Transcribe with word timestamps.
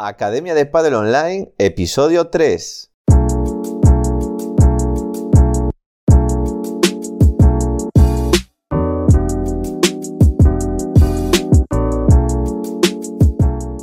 Academia 0.00 0.54
de 0.54 0.64
Padel 0.64 0.94
Online, 0.94 1.52
episodio 1.58 2.28
3. 2.28 2.92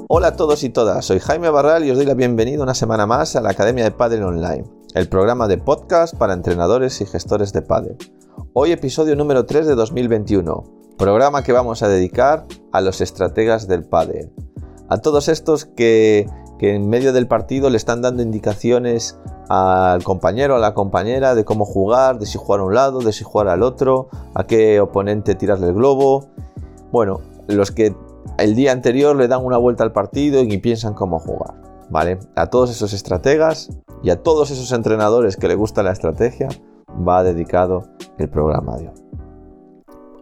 Hola 0.08 0.28
a 0.28 0.36
todos 0.38 0.64
y 0.64 0.70
todas, 0.70 1.04
soy 1.04 1.20
Jaime 1.20 1.50
Barral 1.50 1.84
y 1.84 1.92
os 1.92 1.98
doy 1.98 2.06
la 2.06 2.14
bienvenida 2.14 2.64
una 2.64 2.76
semana 2.76 3.06
más 3.06 3.36
a 3.36 3.42
la 3.42 3.50
Academia 3.50 3.84
de 3.84 3.92
Padel 3.92 4.24
Online, 4.24 4.64
el 4.94 5.10
programa 5.10 5.50
de 5.50 5.58
podcast 5.58 6.16
para 6.16 6.32
entrenadores 6.32 7.02
y 7.02 7.06
gestores 7.06 7.52
de 7.52 7.62
Padel. 7.62 7.98
Hoy 8.54 8.72
episodio 8.72 9.18
número 9.18 9.46
3 9.46 9.68
de 9.68 9.76
2021, 9.76 10.96
programa 10.98 11.44
que 11.44 11.52
vamos 11.52 11.84
a 11.84 11.90
dedicar 11.90 12.46
a 12.72 12.80
los 12.80 13.02
estrategas 13.02 13.68
del 13.68 13.84
Padel 13.84 14.32
a 14.90 14.98
todos 14.98 15.28
estos 15.30 15.66
que, 15.66 16.28
en 16.60 16.90
medio 16.90 17.14
del 17.14 17.28
partido 17.28 17.70
le 17.70 17.78
están 17.78 18.02
dando 18.02 18.24
indicaciones 18.24 19.20
al 19.50 20.04
compañero, 20.04 20.56
a 20.56 20.60
la 20.60 20.74
compañera 20.74 21.36
de 21.36 21.46
cómo 21.46 21.66
jugar, 21.66 22.18
de 22.18 22.26
si 22.26 22.38
jugar 22.38 22.62
a 22.62 22.64
un 22.64 22.74
lado, 22.74 23.00
de 23.00 23.14
si 23.14 23.24
jugar 23.24 23.50
al 23.50 23.62
otro, 23.62 24.10
a 24.34 24.46
qué 24.46 24.80
oponente 24.80 25.36
tirarle 25.36 25.68
el 25.68 25.74
globo. 25.74 26.26
Bueno, 26.92 27.22
los 27.48 27.72
que 27.72 27.96
el 28.40 28.56
día 28.56 28.72
anterior 28.72 29.16
le 29.16 29.28
dan 29.28 29.46
una 29.46 29.58
vuelta 29.58 29.84
al 29.84 29.92
partido 29.92 30.42
y 30.42 30.58
piensan 30.58 30.94
cómo 30.94 31.20
jugar. 31.20 31.54
¿Vale? 31.88 32.18
A 32.36 32.48
todos 32.48 32.72
esos 32.72 32.94
estrategas 32.94 33.70
y 34.02 34.10
a 34.10 34.24
todos 34.24 34.50
esos 34.50 34.72
entrenadores 34.72 35.38
que 35.38 35.48
le 35.48 35.54
gusta 35.54 35.84
la 35.84 35.92
estrategia 35.92 36.48
va 37.08 37.24
dedicado 37.24 37.84
el 38.18 38.28
programa 38.28 38.78
de 38.78 38.88
hoy. 38.88 38.96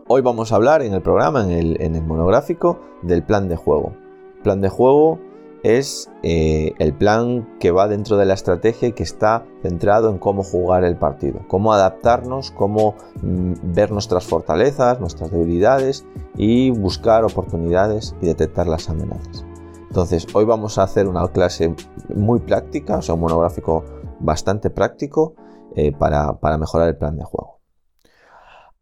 Hoy 0.09 0.21
vamos 0.21 0.51
a 0.51 0.57
hablar 0.57 0.81
en 0.81 0.93
el 0.93 1.01
programa, 1.01 1.41
en 1.45 1.51
el, 1.51 1.81
en 1.81 1.95
el 1.95 2.03
monográfico, 2.03 2.81
del 3.01 3.23
plan 3.23 3.47
de 3.47 3.55
juego 3.55 4.02
plan 4.43 4.61
de 4.61 4.69
juego 4.69 5.19
es 5.63 6.11
eh, 6.23 6.73
el 6.77 6.93
plan 6.93 7.57
que 7.59 7.71
va 7.71 7.87
dentro 7.87 8.17
de 8.17 8.25
la 8.25 8.33
estrategia 8.33 8.89
y 8.89 8.91
que 8.91 9.03
está 9.03 9.45
centrado 9.61 10.09
en 10.09 10.19
cómo 10.19 10.43
jugar 10.43 10.83
el 10.83 10.97
partido, 10.97 11.39
cómo 11.47 11.73
adaptarnos, 11.73 12.51
cómo 12.51 12.95
mm, 13.21 13.53
ver 13.73 13.91
nuestras 13.91 14.25
fortalezas, 14.25 14.99
nuestras 14.99 15.31
debilidades 15.31 16.05
y 16.35 16.69
buscar 16.69 17.23
oportunidades 17.23 18.13
y 18.21 18.27
detectar 18.27 18.67
las 18.67 18.89
amenazas. 18.89 19.45
Entonces, 19.87 20.27
hoy 20.33 20.43
vamos 20.43 20.77
a 20.77 20.83
hacer 20.83 21.07
una 21.07 21.27
clase 21.29 21.73
muy 22.13 22.39
práctica, 22.39 22.97
o 22.97 23.01
sea, 23.01 23.15
un 23.15 23.21
monográfico 23.21 23.85
bastante 24.19 24.69
práctico 24.69 25.35
eh, 25.75 25.93
para 25.93 26.57
mejorar 26.57 26.89
el 26.89 26.97
plan 26.97 27.17
de 27.17 27.23
juego. 27.23 27.62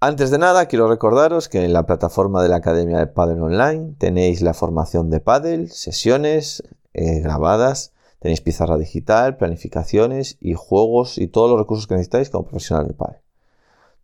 Antes 0.04 0.32
de 0.32 0.40
nada, 0.40 0.66
quiero 0.66 0.88
recordaros 0.88 1.48
que 1.48 1.64
en 1.64 1.74
la 1.74 1.86
plataforma 1.86 2.42
de 2.42 2.50
la 2.50 2.56
Academia 2.56 2.98
de 2.98 3.06
Padel 3.06 3.40
Online 3.40 3.94
tenéis 4.00 4.42
la 4.42 4.56
formación 4.56 5.12
de 5.12 5.20
Padel, 5.20 5.70
sesiones 5.70 6.64
eh, 6.96 7.20
grabadas, 7.20 7.94
tenéis 8.18 8.42
pizarra 8.42 8.80
digital, 8.80 9.38
planificaciones 9.38 10.40
y 10.42 10.56
juegos 10.56 11.20
y 11.20 11.28
todos 11.28 11.52
los 11.52 11.60
recursos 11.60 11.86
que 11.86 11.94
necesitáis 11.94 12.32
como 12.32 12.48
profesional 12.48 12.88
de 12.88 12.96
Padel. 12.96 13.22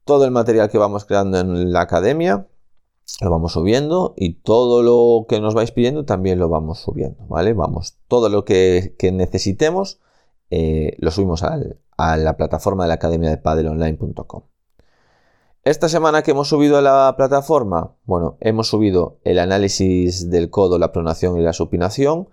Todo 0.06 0.26
el 0.26 0.30
material 0.30 0.70
que 0.70 0.78
vamos 0.78 1.04
creando 1.06 1.40
en 1.40 1.74
la 1.74 1.82
Academia 1.82 2.46
lo 3.20 3.32
vamos 3.32 3.54
subiendo 3.54 4.14
y 4.16 4.36
todo 4.36 4.84
lo 4.84 5.26
que 5.26 5.42
nos 5.42 5.56
vais 5.56 5.72
pidiendo 5.72 6.06
también 6.06 6.38
lo 6.38 6.48
vamos 6.48 6.78
subiendo, 6.78 7.26
¿vale? 7.26 7.54
Vamos, 7.54 7.98
todo 8.08 8.30
lo 8.30 8.46
que, 8.46 8.94
necesitemos 9.14 10.00
eh, 10.52 10.96
lo 11.00 11.10
subimos 11.10 11.42
a 11.42 12.18
la 12.18 12.38
plataforma 12.38 12.84
de 12.84 12.90
la 12.90 12.94
Academia 12.94 13.32
de 13.32 13.38
Padelonline.com. 13.38 14.44
Esta 15.68 15.90
semana 15.90 16.22
que 16.22 16.32
hemos 16.32 16.48
subido 16.48 16.78
a 16.78 16.82
la 16.82 17.14
plataforma, 17.18 17.94
bueno, 18.06 18.38
hemos 18.40 18.70
subido 18.70 19.20
el 19.26 19.38
análisis 19.38 20.30
del 20.30 20.50
codo, 20.50 20.80
la 20.80 20.94
pronación 20.94 21.38
y 21.38 21.44
la 21.44 21.52
supinación 21.52 22.30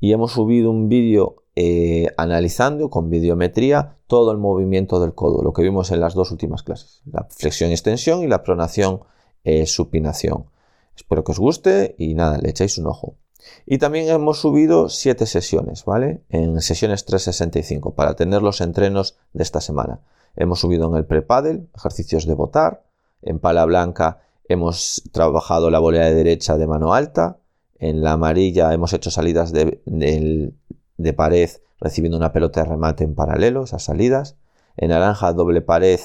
y 0.00 0.12
hemos 0.12 0.32
subido 0.32 0.70
un 0.70 0.90
vídeo 0.90 1.44
eh, 1.56 2.08
analizando 2.18 2.90
con 2.90 3.08
videometría 3.08 3.96
todo 4.06 4.32
el 4.32 4.36
movimiento 4.36 5.00
del 5.00 5.14
codo, 5.14 5.42
lo 5.42 5.54
que 5.54 5.62
vimos 5.62 5.92
en 5.92 6.00
las 6.00 6.12
dos 6.12 6.30
últimas 6.30 6.62
clases, 6.62 7.00
la 7.10 7.26
flexión 7.30 7.70
extensión 7.70 8.22
y 8.22 8.26
la 8.26 8.42
pronación 8.42 9.00
eh, 9.44 9.64
supinación. 9.64 10.50
Espero 10.94 11.24
que 11.24 11.32
os 11.32 11.38
guste 11.38 11.94
y 11.96 12.12
nada, 12.12 12.36
le 12.36 12.50
echáis 12.50 12.76
un 12.76 12.88
ojo. 12.88 13.16
Y 13.66 13.78
también 13.78 14.08
hemos 14.08 14.38
subido 14.40 14.88
siete 14.88 15.26
sesiones, 15.26 15.84
¿vale? 15.84 16.22
En 16.28 16.60
sesiones 16.60 17.04
365 17.04 17.94
para 17.94 18.14
tener 18.14 18.42
los 18.42 18.60
entrenos 18.60 19.16
de 19.32 19.42
esta 19.42 19.60
semana. 19.60 20.00
Hemos 20.36 20.60
subido 20.60 20.88
en 20.88 20.96
el 20.96 21.06
pre-paddle 21.06 21.66
ejercicios 21.74 22.26
de 22.26 22.34
botar. 22.34 22.84
En 23.22 23.38
pala 23.38 23.64
blanca 23.64 24.20
hemos 24.48 25.02
trabajado 25.12 25.70
la 25.70 25.78
volea 25.78 26.04
de 26.04 26.14
derecha 26.14 26.56
de 26.56 26.66
mano 26.66 26.94
alta. 26.94 27.38
En 27.78 28.02
la 28.02 28.12
amarilla 28.12 28.72
hemos 28.72 28.92
hecho 28.92 29.10
salidas 29.10 29.52
de, 29.52 29.82
pared 31.16 31.50
recibiendo 31.80 32.16
una 32.16 32.32
pelota 32.32 32.62
de 32.62 32.70
remate 32.70 33.04
en 33.04 33.14
paralelo, 33.14 33.64
esas 33.64 33.84
salidas. 33.84 34.36
En 34.76 34.90
naranja 34.90 35.32
doble 35.32 35.60
pared 35.60 36.00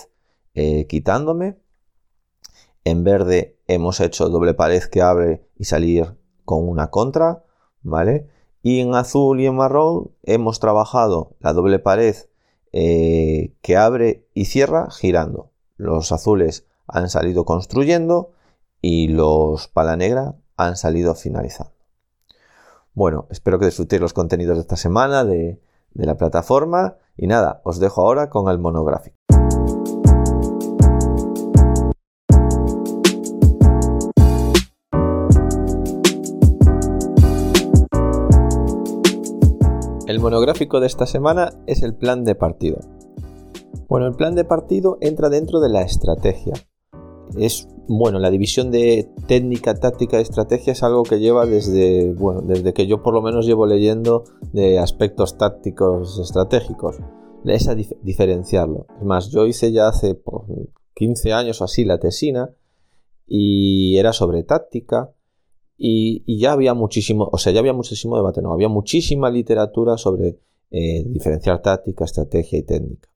eh, 0.53 0.87
quitándome. 0.87 1.57
En 2.83 3.03
verde 3.03 3.57
hemos 3.67 3.99
hecho 3.99 4.29
doble 4.29 4.53
pared 4.53 4.83
que 4.83 5.01
abre 5.01 5.47
y 5.57 5.65
salir 5.65 6.18
con 6.49 6.67
una 6.67 6.89
contra, 6.89 7.43
¿vale? 7.83 8.27
Y 8.63 8.79
en 8.79 8.95
azul 8.95 9.39
y 9.39 9.45
en 9.45 9.55
marrón 9.55 10.09
hemos 10.23 10.59
trabajado 10.59 11.35
la 11.41 11.53
doble 11.53 11.77
pared 11.77 12.15
eh, 12.73 13.53
que 13.61 13.77
abre 13.77 14.25
y 14.33 14.45
cierra 14.45 14.89
girando. 14.89 15.51
Los 15.77 16.11
azules 16.11 16.65
han 16.87 17.07
salido 17.07 17.45
construyendo 17.45 18.31
y 18.81 19.09
los 19.09 19.67
pala 19.67 19.95
negra 19.95 20.37
han 20.57 20.75
salido 20.75 21.13
finalizando. 21.13 21.75
Bueno, 22.95 23.27
espero 23.29 23.59
que 23.59 23.67
disfrutéis 23.67 24.01
los 24.01 24.13
contenidos 24.13 24.57
de 24.57 24.61
esta 24.61 24.75
semana 24.75 25.23
de 25.25 25.59
la 25.93 26.17
plataforma 26.17 26.95
y 27.15 27.27
nada, 27.27 27.61
os 27.63 27.79
dejo 27.79 28.01
ahora 28.01 28.31
con 28.31 28.49
el 28.49 28.57
monográfico. 28.57 29.18
El 40.09 40.19
monográfico 40.19 40.79
de 40.79 40.87
esta 40.87 41.05
semana 41.05 41.51
es 41.67 41.83
el 41.83 41.93
plan 41.93 42.23
de 42.23 42.33
partido. 42.33 42.79
Bueno, 43.87 44.07
el 44.07 44.15
plan 44.15 44.33
de 44.33 44.43
partido 44.43 44.97
entra 45.01 45.29
dentro 45.29 45.59
de 45.59 45.69
la 45.69 45.83
estrategia. 45.83 46.55
Es, 47.37 47.67
bueno, 47.87 48.17
la 48.17 48.31
división 48.31 48.71
de 48.71 49.07
técnica, 49.27 49.75
táctica 49.75 50.17
y 50.17 50.23
estrategia 50.23 50.73
es 50.73 50.81
algo 50.81 51.03
que 51.03 51.19
lleva 51.19 51.45
desde, 51.45 52.11
bueno, 52.11 52.41
desde 52.41 52.73
que 52.73 52.87
yo 52.87 53.03
por 53.03 53.13
lo 53.13 53.21
menos 53.21 53.45
llevo 53.45 53.67
leyendo 53.67 54.23
de 54.51 54.79
aspectos 54.79 55.37
tácticos 55.37 56.17
estratégicos. 56.17 56.97
Es 57.45 57.67
a 57.67 57.75
diferenciarlo. 57.75 58.87
Es 58.97 59.05
más, 59.05 59.29
yo 59.29 59.45
hice 59.45 59.71
ya 59.71 59.89
hace 59.89 60.19
15 60.95 61.21
pues, 61.21 61.35
años 61.35 61.61
o 61.61 61.65
así 61.65 61.85
la 61.85 61.99
tesina 61.99 62.49
y 63.27 63.97
era 63.97 64.11
sobre 64.11 64.41
táctica 64.41 65.11
y, 65.79 66.37
ya 66.37 66.51
había 66.51 66.73
muchísimo, 66.73 67.29
o 67.31 67.37
sea, 67.37 67.53
ya 67.53 67.59
había 67.59 67.73
muchísimo 67.73 68.17
debate, 68.17 68.41
no, 68.41 68.51
había 68.51 68.67
muchísima 68.67 69.29
literatura 69.29 69.97
sobre 69.97 70.37
eh, 70.71 71.03
diferenciar 71.07 71.61
táctica, 71.61 72.03
estrategia 72.03 72.59
y 72.59 72.63
técnica. 72.63 73.07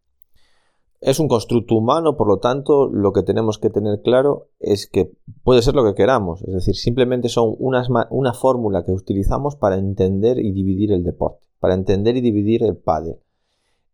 Es 1.01 1.19
un 1.19 1.27
constructo 1.27 1.75
humano, 1.75 2.15
por 2.15 2.29
lo 2.29 2.39
tanto, 2.39 2.87
lo 2.87 3.11
que 3.11 3.23
tenemos 3.23 3.59
que 3.59 3.69
tener 3.69 4.01
claro 4.01 4.47
es 4.61 4.87
que 4.87 5.11
puede 5.43 5.61
ser 5.61 5.75
lo 5.75 5.83
que 5.83 5.93
queramos, 5.93 6.41
es 6.43 6.53
decir, 6.53 6.75
simplemente 6.75 7.27
son 7.27 7.53
una 7.57 8.33
fórmula 8.33 8.85
que 8.85 8.93
utilizamos 8.93 9.57
para 9.57 9.77
entender 9.77 10.39
y 10.39 10.53
dividir 10.53 10.93
el 10.93 11.03
deporte, 11.03 11.45
para 11.59 11.73
entender 11.73 12.15
y 12.15 12.21
dividir 12.21 12.63
el 12.63 12.77
pádel. 12.77 13.17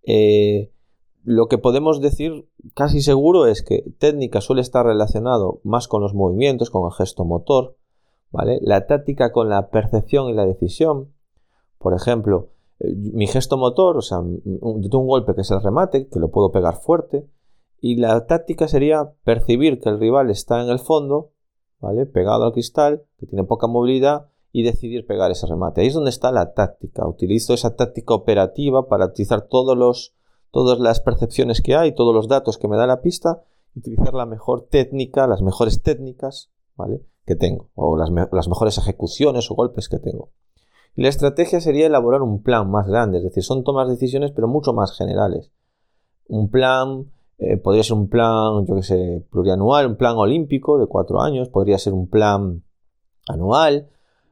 Eh, 0.03 0.71
lo 1.23 1.47
que 1.47 1.57
podemos 1.57 1.99
decir 2.01 2.47
casi 2.75 3.01
seguro 3.01 3.47
es 3.47 3.63
que 3.63 3.83
técnica 3.97 4.39
suele 4.39 4.61
estar 4.61 4.85
relacionado 4.85 5.59
más 5.63 5.87
con 5.87 6.01
los 6.01 6.13
movimientos, 6.13 6.69
con 6.69 6.85
el 6.85 6.91
gesto 6.91 7.25
motor, 7.25 7.75
la 8.31 8.87
táctica 8.87 9.31
con 9.31 9.49
la 9.49 9.69
percepción 9.69 10.29
y 10.29 10.33
la 10.33 10.45
decisión. 10.45 11.13
Por 11.77 11.93
ejemplo, 11.93 12.49
eh, 12.79 12.93
mi 12.95 13.27
gesto 13.27 13.57
motor, 13.57 13.97
o 13.97 14.01
sea, 14.01 14.19
yo 14.21 14.89
tengo 14.89 14.99
un 14.99 15.07
golpe 15.07 15.35
que 15.35 15.41
es 15.41 15.51
el 15.51 15.61
remate, 15.61 16.07
que 16.07 16.19
lo 16.19 16.29
puedo 16.29 16.51
pegar 16.51 16.75
fuerte, 16.75 17.27
y 17.81 17.95
la 17.95 18.25
táctica 18.25 18.67
sería 18.67 19.13
percibir 19.23 19.79
que 19.79 19.89
el 19.89 19.99
rival 19.99 20.29
está 20.29 20.61
en 20.61 20.69
el 20.69 20.79
fondo, 20.79 21.31
¿vale? 21.79 22.05
Pegado 22.05 22.45
al 22.45 22.51
cristal, 22.51 23.03
que 23.17 23.25
tiene 23.25 23.45
poca 23.45 23.67
movilidad, 23.67 24.27
y 24.51 24.63
decidir 24.63 25.05
pegar 25.05 25.31
ese 25.31 25.47
remate. 25.47 25.81
Ahí 25.81 25.87
es 25.87 25.93
donde 25.93 26.09
está 26.09 26.31
la 26.31 26.53
táctica. 26.53 27.07
Utilizo 27.07 27.53
esa 27.53 27.75
táctica 27.75 28.13
operativa 28.13 28.87
para 28.87 29.05
utilizar 29.05 29.43
todos 29.43 29.77
los, 29.77 30.15
todas 30.51 30.79
las 30.79 31.01
percepciones 31.01 31.61
que 31.61 31.75
hay, 31.75 31.93
todos 31.93 32.13
los 32.13 32.27
datos 32.27 32.57
que 32.57 32.67
me 32.67 32.77
da 32.77 32.87
la 32.87 33.01
pista, 33.01 33.43
utilizar 33.75 34.13
la 34.13 34.25
mejor 34.25 34.67
técnica, 34.67 35.27
las 35.27 35.41
mejores 35.41 35.81
técnicas, 35.83 36.51
¿vale? 36.75 37.03
Que 37.29 37.35
tengo, 37.35 37.69
o 37.75 37.95
las, 37.95 38.09
mejores 38.09 38.79
ejecuciones 38.79 39.51
o 39.51 39.55
golpes 39.55 39.87
que 39.87 39.99
tengo. 39.99 40.31
La 40.95 41.09
estrategia 41.09 41.61
sería 41.61 41.85
elaborar 41.85 42.23
un 42.23 42.41
plan 42.41 42.71
más 42.71 42.87
grande, 42.87 43.19
es 43.19 43.23
decir, 43.23 43.43
son 43.43 43.63
tomas 43.63 43.87
de 43.87 43.93
decisiones 43.93 44.31
pero 44.31 44.47
mucho 44.47 44.73
más 44.73 44.97
generales. 44.97 45.51
Un 46.27 46.49
plan, 46.49 47.11
eh, 47.37 47.57
podría 47.57 47.83
ser 47.83 47.97
un 47.97 48.09
plan, 48.09 48.65
yo 48.65 48.75
que 48.75 48.81
sé, 48.81 49.23
plurianual, 49.29 49.85
un 49.85 49.95
plan 49.95 50.15
olímpico 50.17 50.79
de 50.79 50.87
cuatro 50.87 51.21
años, 51.21 51.49
podría 51.49 51.77
ser 51.77 51.93
un 51.93 52.09
plan 52.09 52.63
anual, 53.27 53.89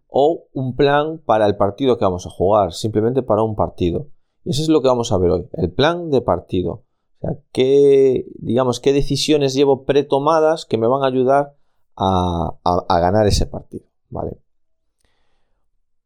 o 0.08 0.46
un 0.54 0.76
plan 0.76 1.22
para 1.24 1.46
el 1.46 1.56
partido 1.56 2.00
que 2.00 2.06
vamos 2.06 2.26
a 2.26 2.32
jugar, 2.32 2.74
simplemente 2.74 3.22
para 3.22 3.44
un 3.44 3.56
partido. 3.56 4.08
Y 4.44 4.50
eso 4.50 4.64
es 4.64 4.70
lo 4.70 4.82
que 4.82 4.88
vamos 4.88 5.12
a 5.12 5.20
ver 5.20 5.30
hoy, 5.30 5.48
el 5.54 5.72
plan 5.72 6.10
de 6.10 6.22
partido. 6.22 6.72
O 6.72 7.20
sea, 7.20 7.38
qué, 7.52 8.26
digamos, 8.40 8.80
qué 8.80 8.92
decisiones 8.92 9.54
llevo 9.54 9.86
pretomadas 9.86 10.66
que 10.66 10.80
me 10.80 10.88
van 10.88 11.04
a 11.04 11.08
ayudar 11.08 11.57
a, 11.98 13.00
ganar 13.02 13.28
ese 13.28 13.46
partido, 13.46 13.86
¿vale? 14.10 14.38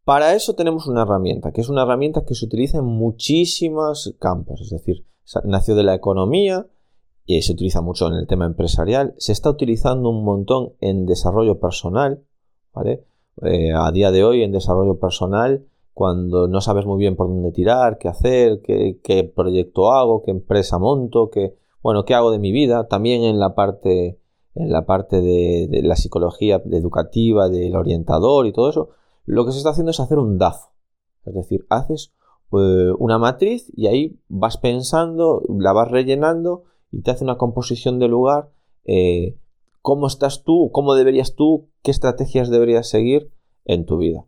Para 0.03 0.33
eso 0.33 0.55
tenemos 0.55 0.87
una 0.87 1.03
herramienta, 1.03 1.51
que 1.51 1.61
es 1.61 1.69
una 1.69 1.83
herramienta 1.83 2.25
que 2.25 2.33
se 2.33 2.45
utiliza 2.45 2.79
en 2.79 2.85
muchísimos 2.85 4.15
campos, 4.19 4.61
es 4.61 4.69
decir, 4.69 5.05
nació 5.43 5.75
de 5.75 5.83
la 5.83 5.93
economía 5.93 6.67
y 7.25 7.41
se 7.43 7.53
utiliza 7.53 7.81
mucho 7.81 8.07
en 8.07 8.13
el 8.13 8.27
tema 8.27 8.45
empresarial, 8.45 9.13
se 9.17 9.31
está 9.31 9.49
utilizando 9.49 10.09
un 10.09 10.23
montón 10.23 10.73
en 10.79 11.05
desarrollo 11.05 11.59
personal, 11.59 12.23
¿vale? 12.73 13.05
Eh, 13.43 13.71
a 13.73 13.91
día 13.91 14.11
de 14.11 14.23
hoy 14.23 14.43
en 14.43 14.51
desarrollo 14.51 14.99
personal, 14.99 15.65
cuando 15.93 16.47
no 16.47 16.61
sabes 16.61 16.85
muy 16.85 16.97
bien 16.99 17.15
por 17.15 17.27
dónde 17.27 17.51
tirar, 17.51 17.97
qué 17.97 18.07
hacer, 18.07 18.61
qué, 18.61 19.33
proyecto 19.35 19.91
hago, 19.91 20.23
qué 20.23 20.31
empresa 20.31 20.77
monto, 20.79 21.29
qué, 21.29 21.55
bueno, 21.81 22.05
qué 22.05 22.13
hago 22.13 22.31
de 22.31 22.39
mi 22.39 22.51
vida, 22.51 22.87
también 22.87 23.23
en 23.23 23.39
la 23.39 23.55
parte, 23.55 24.19
en 24.55 24.71
la 24.71 24.85
parte 24.85 25.21
de, 25.21 25.81
la 25.83 25.95
psicología 25.95 26.61
educativa, 26.71 27.49
del 27.49 27.75
orientador 27.75 28.45
y 28.45 28.53
todo 28.53 28.69
eso, 28.69 28.89
lo 29.25 29.45
que 29.45 29.51
se 29.51 29.59
está 29.59 29.71
haciendo 29.71 29.91
es 29.91 29.99
hacer 29.99 30.17
un 30.17 30.37
DAFO. 30.37 30.71
Es 31.25 31.33
decir, 31.33 31.65
haces 31.69 32.13
eh, 32.53 32.91
una 32.97 33.17
matriz 33.17 33.71
y 33.75 33.87
ahí 33.87 34.19
vas 34.27 34.57
pensando, 34.57 35.41
la 35.47 35.73
vas 35.73 35.89
rellenando 35.89 36.63
y 36.91 37.01
te 37.01 37.11
hace 37.11 37.23
una 37.23 37.37
composición 37.37 37.99
de 37.99 38.07
lugar. 38.07 38.51
Eh, 38.85 39.37
cómo 39.81 40.07
estás 40.07 40.43
tú, 40.43 40.69
cómo 40.71 40.95
deberías 40.95 41.35
tú, 41.35 41.69
qué 41.81 41.91
estrategias 41.91 42.49
deberías 42.49 42.89
seguir 42.89 43.31
en 43.65 43.85
tu 43.85 43.97
vida. 43.97 44.25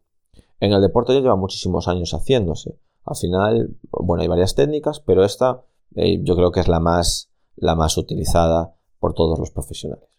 En 0.59 0.71
el 0.71 0.81
deporte 0.81 1.13
ya 1.13 1.19
lleva 1.19 1.35
muchísimos 1.35 1.87
años 1.87 2.13
haciéndose. 2.13 2.77
Al 3.03 3.17
final, 3.17 3.75
bueno, 3.91 4.21
hay 4.21 4.29
varias 4.29 4.55
técnicas, 4.55 5.01
pero 5.01 5.25
esta 5.25 5.63
eh, 5.95 6.21
yo 6.23 6.35
creo 6.35 6.51
que 6.51 6.61
es 6.61 6.67
la 6.67 6.79
más, 6.79 7.29
la 7.55 7.75
más 7.75 7.97
utilizada 7.97 8.75
por 8.99 9.13
todos 9.13 9.37
los 9.37 9.51
profesionales. 9.51 10.12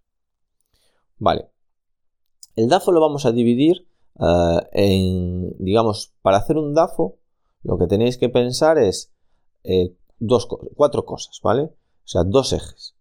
Vale. 1.18 1.50
El 2.56 2.68
DAFO 2.68 2.92
lo 2.92 3.00
vamos 3.00 3.26
a 3.26 3.32
dividir 3.32 3.88
eh, 4.20 4.68
en, 4.72 5.56
digamos, 5.58 6.12
para 6.22 6.38
hacer 6.38 6.56
un 6.56 6.74
DAFO, 6.74 7.16
lo 7.62 7.78
que 7.78 7.86
tenéis 7.86 8.18
que 8.18 8.28
pensar 8.28 8.78
es 8.78 9.12
eh, 9.64 9.94
dos, 10.18 10.46
cuatro 10.76 11.04
cosas, 11.04 11.40
¿vale? 11.42 11.62
O 11.62 12.06
sea, 12.06 12.22
dos 12.24 12.52
ejes. 12.52 12.94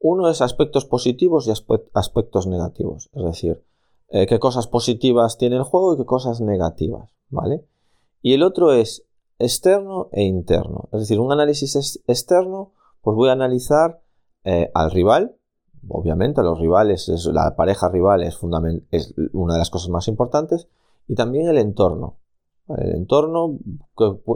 Uno 0.00 0.28
es 0.28 0.42
aspectos 0.42 0.84
positivos 0.84 1.46
y 1.46 1.52
aspectos 1.94 2.46
negativos, 2.46 3.10
es 3.12 3.24
decir, 3.24 3.64
eh, 4.10 4.26
qué 4.26 4.38
cosas 4.38 4.66
positivas 4.66 5.38
tiene 5.38 5.56
el 5.56 5.62
juego 5.62 5.94
y 5.94 5.96
qué 5.96 6.04
cosas 6.04 6.40
negativas, 6.40 7.10
¿vale? 7.30 7.64
Y 8.22 8.34
el 8.34 8.42
otro 8.42 8.72
es 8.72 9.06
externo 9.38 10.08
e 10.12 10.22
interno, 10.22 10.88
es 10.92 11.00
decir, 11.00 11.18
un 11.18 11.32
análisis 11.32 12.00
externo, 12.06 12.72
pues 13.02 13.16
voy 13.16 13.28
a 13.28 13.32
analizar 13.32 14.02
al 14.72 14.90
rival, 14.90 15.37
obviamente 15.88 16.42
los 16.42 16.58
rivales, 16.58 17.08
es, 17.08 17.26
la 17.26 17.56
pareja 17.56 17.88
rival 17.88 18.22
es, 18.22 18.38
es 18.90 19.14
una 19.32 19.54
de 19.54 19.58
las 19.58 19.70
cosas 19.70 19.88
más 19.90 20.08
importantes, 20.08 20.68
y 21.08 21.14
también 21.14 21.48
el 21.48 21.58
entorno. 21.58 22.18
El 22.76 22.94
entorno, 22.94 23.58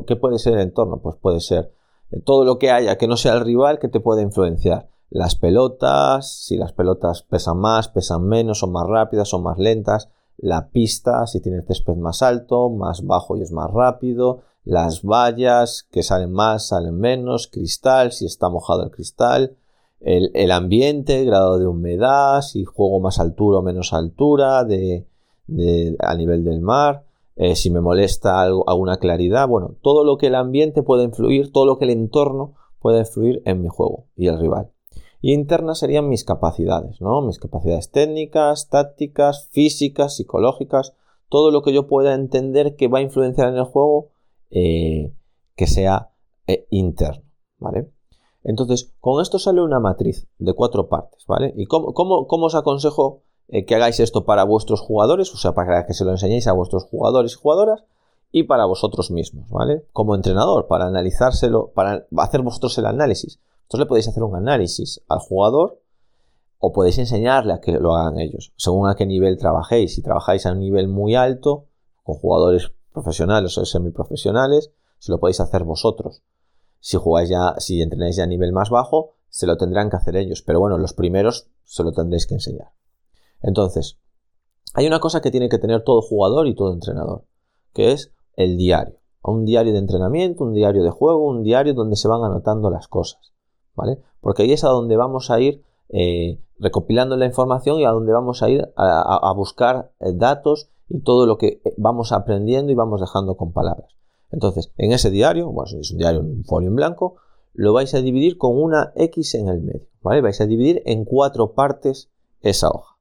¿qué, 0.06 0.16
puede 0.16 0.38
ser 0.38 0.54
el 0.54 0.60
entorno? 0.60 1.00
Pues 1.02 1.16
puede 1.16 1.40
ser 1.40 1.75
eh, 2.10 2.20
todo 2.20 2.44
lo 2.44 2.58
que 2.58 2.70
haya 2.70 2.96
que 2.96 3.06
no 3.06 3.16
sea 3.16 3.34
el 3.34 3.40
rival 3.43 3.78
que 3.78 3.88
te 3.88 4.00
puede 4.00 4.22
influenciar. 4.22 4.88
Las 5.10 5.34
pelotas, 5.34 6.32
si 6.32 6.56
las 6.56 6.72
pelotas 6.72 7.22
pesan 7.22 7.58
más, 7.58 7.88
pesan 7.88 8.25
menos, 8.25 8.60
son 8.60 8.72
más 8.72 8.87
rápidas, 8.88 9.28
son 9.28 9.43
más 9.43 9.58
lentas. 9.58 10.08
La 10.38 10.70
pista, 10.70 11.26
si 11.26 11.40
tiene 11.40 11.58
el 11.58 11.66
césped 11.66 11.96
más 11.96 12.22
alto, 12.22 12.70
más 12.70 13.05
bajo 13.05 13.37
y 13.37 13.43
es 13.43 13.52
más 13.52 13.70
rápido. 13.70 14.40
Las 14.64 15.02
vallas, 15.02 15.87
que 15.90 16.02
salen 16.02 16.32
más, 16.32 16.69
salen 16.69 16.98
menos. 16.98 17.48
Cristal, 17.48 18.12
si 18.12 18.25
está 18.25 18.48
mojado 18.48 18.84
el 18.84 18.90
cristal 18.90 19.56
el, 20.04 20.50
ambiente, 20.50 21.20
el 21.20 21.26
grado 21.26 21.58
de 21.58 21.66
humedad, 21.66 22.40
si 22.43 22.64
juego 22.64 23.00
más 23.00 23.19
altura 23.20 23.58
o 23.58 23.62
menos 23.62 23.93
altura 23.93 24.60
a 24.60 26.14
nivel 26.16 26.44
del 26.44 26.60
mar, 26.60 27.04
eh, 27.37 27.56
si 27.56 27.70
me 27.70 27.81
molesta 27.81 28.43
algo, 28.43 28.69
alguna 28.69 28.99
claridad, 28.99 29.49
bueno, 29.49 29.76
todo 29.81 30.04
lo 30.04 30.19
que 30.19 30.26
el 30.26 30.34
ambiente 30.34 30.82
puede 30.82 31.04
influir, 31.04 31.50
todo 31.50 31.66
lo 31.66 31.78
que 31.78 31.84
el 31.84 31.90
entorno 31.90 32.54
puede 32.78 33.00
influir 33.00 33.43
en 33.46 33.62
mi 33.62 33.69
juego 33.69 34.06
y 34.16 34.26
el 34.26 34.38
rival. 34.38 34.70
Y 35.20 35.32
internas 35.32 35.78
serían 35.78 36.08
mis 36.08 36.25
capacidades, 36.25 37.00
¿no? 37.00 37.22
Mis 37.22 37.38
capacidades 37.38 37.90
técnicas, 37.90 38.69
tácticas, 38.69 39.48
físicas, 39.52 40.16
psicológicas, 40.16 40.94
todo 41.28 41.50
lo 41.50 41.62
que 41.62 41.72
yo 41.72 41.87
pueda 41.87 42.14
entender 42.14 42.75
que 42.76 42.88
va 42.88 42.98
a 42.98 43.02
influenciar 43.02 43.48
en 43.48 43.56
el 43.56 43.64
juego 43.64 44.10
eh, 44.50 45.14
que 45.56 45.66
sea 45.66 46.10
eh, 46.46 46.66
interno, 46.70 47.25
¿vale? 47.58 47.88
Entonces, 48.44 48.93
con 49.00 49.23
esto 49.23 49.39
sale 49.39 49.62
una 49.62 49.81
matriz 49.81 50.27
de 50.39 50.53
cuatro 50.55 50.89
partes, 50.89 51.25
¿vale? 51.27 51.53
¿Y 51.56 51.67
cómo, 51.67 52.27
os 52.29 52.55
aconsejo 52.55 53.23
eh, 53.49 53.65
que 53.65 53.75
hagáis 53.75 54.00
esto 54.00 54.25
para 54.25 54.44
vuestros 54.44 54.81
jugadores? 54.81 55.33
O 55.33 55.37
sea, 55.37 55.53
para 55.53 55.87
que 55.87 55.94
se 55.94 56.05
lo 56.05 56.11
enseñéis 56.11 56.47
a 56.49 56.53
vuestros 56.53 56.85
jugadores 56.85 57.33
y 57.33 57.37
jugadoras 57.37 57.85
y 58.33 58.44
para 58.44 58.65
vosotros 58.65 59.11
mismos, 59.11 59.49
¿vale? 59.50 59.87
Como 59.93 60.15
entrenador, 60.15 60.67
para 60.67 60.87
analizárselo, 60.87 61.71
para 61.75 62.06
hacer 62.17 62.43
vosotros 62.43 62.77
el 62.79 62.87
análisis. 62.87 63.39
Entonces 63.62 63.81
le 63.81 63.87
podéis 63.87 64.09
hacer 64.09 64.23
un 64.23 64.35
análisis 64.35 65.03
al 65.09 65.19
jugador 65.19 65.81
o 66.59 66.73
podéis 66.73 66.99
enseñarle 66.99 67.53
a 67.53 67.61
que 67.61 67.73
lo 67.73 67.94
hagan 67.94 68.19
ellos, 68.19 68.53
según 68.56 68.89
a 68.89 68.94
qué 68.94 69.05
nivel 69.05 69.37
trabajéis. 69.37 69.94
Si 69.94 70.03
trabajáis 70.03 70.47
a 70.47 70.53
un 70.53 70.61
nivel 70.61 70.89
muy 70.89 71.15
alto, 71.15 71.67
con 72.03 72.17
jugadores 72.17 72.73
profesionales 72.93 73.56
o 73.59 73.65
semiprofesionales, 73.65 74.71
se 74.99 75.12
lo 75.12 75.19
podéis 75.19 75.41
hacer 75.41 75.65
vosotros. 75.65 76.23
Si 76.82 76.96
jugáis 76.96 77.29
ya, 77.29 77.55
si 77.58 77.81
entrenáis 77.81 78.17
ya 78.17 78.25
a 78.25 78.26
nivel 78.26 78.52
más 78.52 78.69
bajo, 78.69 79.12
se 79.29 79.46
lo 79.46 79.56
tendrán 79.56 79.88
que 79.88 79.96
hacer 79.96 80.17
ellos. 80.17 80.43
Pero 80.43 80.58
bueno, 80.58 80.79
los 80.79 80.94
primeros 80.94 81.49
se 81.62 81.84
lo 81.84 81.93
tendréis 81.93 82.26
que 82.26 82.34
enseñar. 82.34 82.73
Entonces, 83.40 83.99
hay 84.75 84.88
una 84.88 84.99
cosa 84.99 85.20
que 85.20 85.31
tiene 85.31 85.49
que 85.49 85.58
tener 85.58 85.84
todo 85.84 86.02
jugador 86.02 86.49
y 86.49 86.56
todo 86.56 86.73
entrenador, 86.73 87.25
que 87.73 87.93
es 87.93 88.12
el 88.34 88.56
diario. 88.56 88.99
Un 89.23 89.44
diario 89.44 89.73
de 89.73 89.79
entrenamiento, 89.79 90.43
un 90.43 90.55
diario 90.55 90.82
de 90.82 90.90
juego, 90.90 91.29
un 91.29 91.44
diario 91.44 91.73
donde 91.73 91.94
se 91.94 92.08
van 92.08 92.25
anotando 92.25 92.69
las 92.69 92.88
cosas. 92.88 93.32
¿Vale? 93.76 94.02
Porque 94.20 94.43
ahí 94.43 94.52
es 94.52 94.64
a 94.64 94.69
donde 94.69 94.96
vamos 94.96 95.31
a 95.31 95.38
ir 95.38 95.62
eh, 95.88 96.40
recopilando 96.58 97.17
la 97.17 97.26
información 97.26 97.79
y 97.79 97.84
a 97.84 97.90
donde 97.90 98.12
vamos 98.12 98.43
a 98.43 98.50
ir 98.50 98.73
a, 98.76 99.32
buscar 99.37 99.93
eh, 100.00 100.12
datos 100.14 100.69
y 100.88 101.00
todo 101.00 101.26
lo 101.26 101.38
que 101.38 101.61
eh, 101.64 101.75
vamos 101.76 102.11
aprendiendo 102.11 102.73
y 102.73 102.75
vamos 102.75 103.00
dejando 103.00 103.37
con 103.37 103.52
palabras. 103.52 103.94
Entonces, 104.32 104.73
en 104.79 104.93
ese 104.93 105.11
diario, 105.11 105.50
bueno, 105.50 105.67
si 105.67 105.79
es 105.79 105.90
un 105.90 105.99
diario, 105.99 106.20
un 106.20 106.44
folio 106.44 106.70
en 106.70 106.77
blanco, 106.77 107.17
lo 107.53 107.72
vais 107.74 107.94
a 107.94 108.01
dividir 108.01 108.39
con 108.39 108.60
una 108.60 108.93
X 108.96 109.34
en 109.34 109.48
el 109.48 109.60
medio, 109.60 109.89
¿vale? 110.03 110.22
Vais 110.22 110.41
a 110.41 110.46
dividir 110.46 110.82
en 110.86 111.05
cuatro 111.05 111.53
partes 111.53 112.10
esa 112.41 112.70
hoja. 112.70 112.96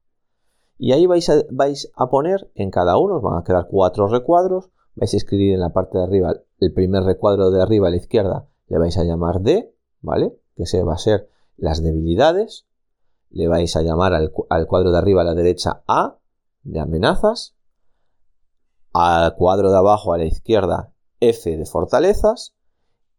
Y 0.78 0.92
ahí 0.92 1.06
vais 1.06 1.28
a, 1.30 1.42
vais 1.50 1.90
a 1.96 2.10
poner 2.10 2.50
en 2.54 2.70
cada 2.70 2.98
uno, 2.98 3.16
os 3.16 3.22
van 3.22 3.38
a 3.38 3.44
quedar 3.44 3.66
cuatro 3.68 4.08
recuadros, 4.08 4.70
vais 4.94 5.14
a 5.14 5.16
escribir 5.16 5.54
en 5.54 5.60
la 5.60 5.72
parte 5.72 5.96
de 5.96 6.04
arriba, 6.04 6.34
el 6.60 6.72
primer 6.72 7.04
recuadro 7.04 7.50
de 7.50 7.62
arriba 7.62 7.88
a 7.88 7.90
la 7.90 7.96
izquierda, 7.96 8.46
le 8.68 8.78
vais 8.78 8.96
a 8.98 9.04
llamar 9.04 9.40
D, 9.40 9.74
¿vale? 10.02 10.36
Que 10.54 10.66
se 10.66 10.82
va 10.82 10.94
a 10.94 10.98
ser 10.98 11.28
las 11.56 11.82
debilidades. 11.82 12.66
Le 13.30 13.48
vais 13.48 13.74
a 13.76 13.82
llamar 13.82 14.12
al, 14.12 14.32
al 14.50 14.66
cuadro 14.66 14.92
de 14.92 14.98
arriba 14.98 15.22
a 15.22 15.24
la 15.24 15.34
derecha 15.34 15.82
A, 15.86 16.18
de 16.62 16.80
amenazas. 16.80 17.54
Al 18.92 19.34
cuadro 19.36 19.70
de 19.70 19.78
abajo 19.78 20.12
a 20.12 20.18
la 20.18 20.26
izquierda 20.26 20.91
F 21.22 21.56
de 21.56 21.66
fortalezas 21.66 22.54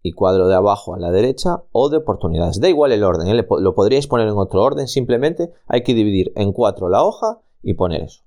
y 0.02 0.12
cuadro 0.12 0.48
de 0.48 0.56
abajo 0.56 0.94
a 0.94 1.00
la 1.00 1.12
derecha 1.12 1.64
o 1.72 1.90
de 1.90 1.98
oportunidades. 1.98 2.60
Da 2.60 2.68
igual 2.68 2.92
el 2.92 3.04
orden, 3.04 3.28
¿eh? 3.28 3.46
lo 3.50 3.76
podríais 3.76 4.08
poner 4.08 4.28
en 4.28 4.38
otro 4.38 4.62
orden, 4.62 4.88
simplemente 4.88 5.52
hay 5.68 5.84
que 5.84 5.94
dividir 5.94 6.34
en 6.36 6.52
cuatro 6.52 6.90
la 6.90 7.04
hoja 7.04 7.40
y 7.62 7.74
poner 7.74 8.04
eso. 8.04 8.24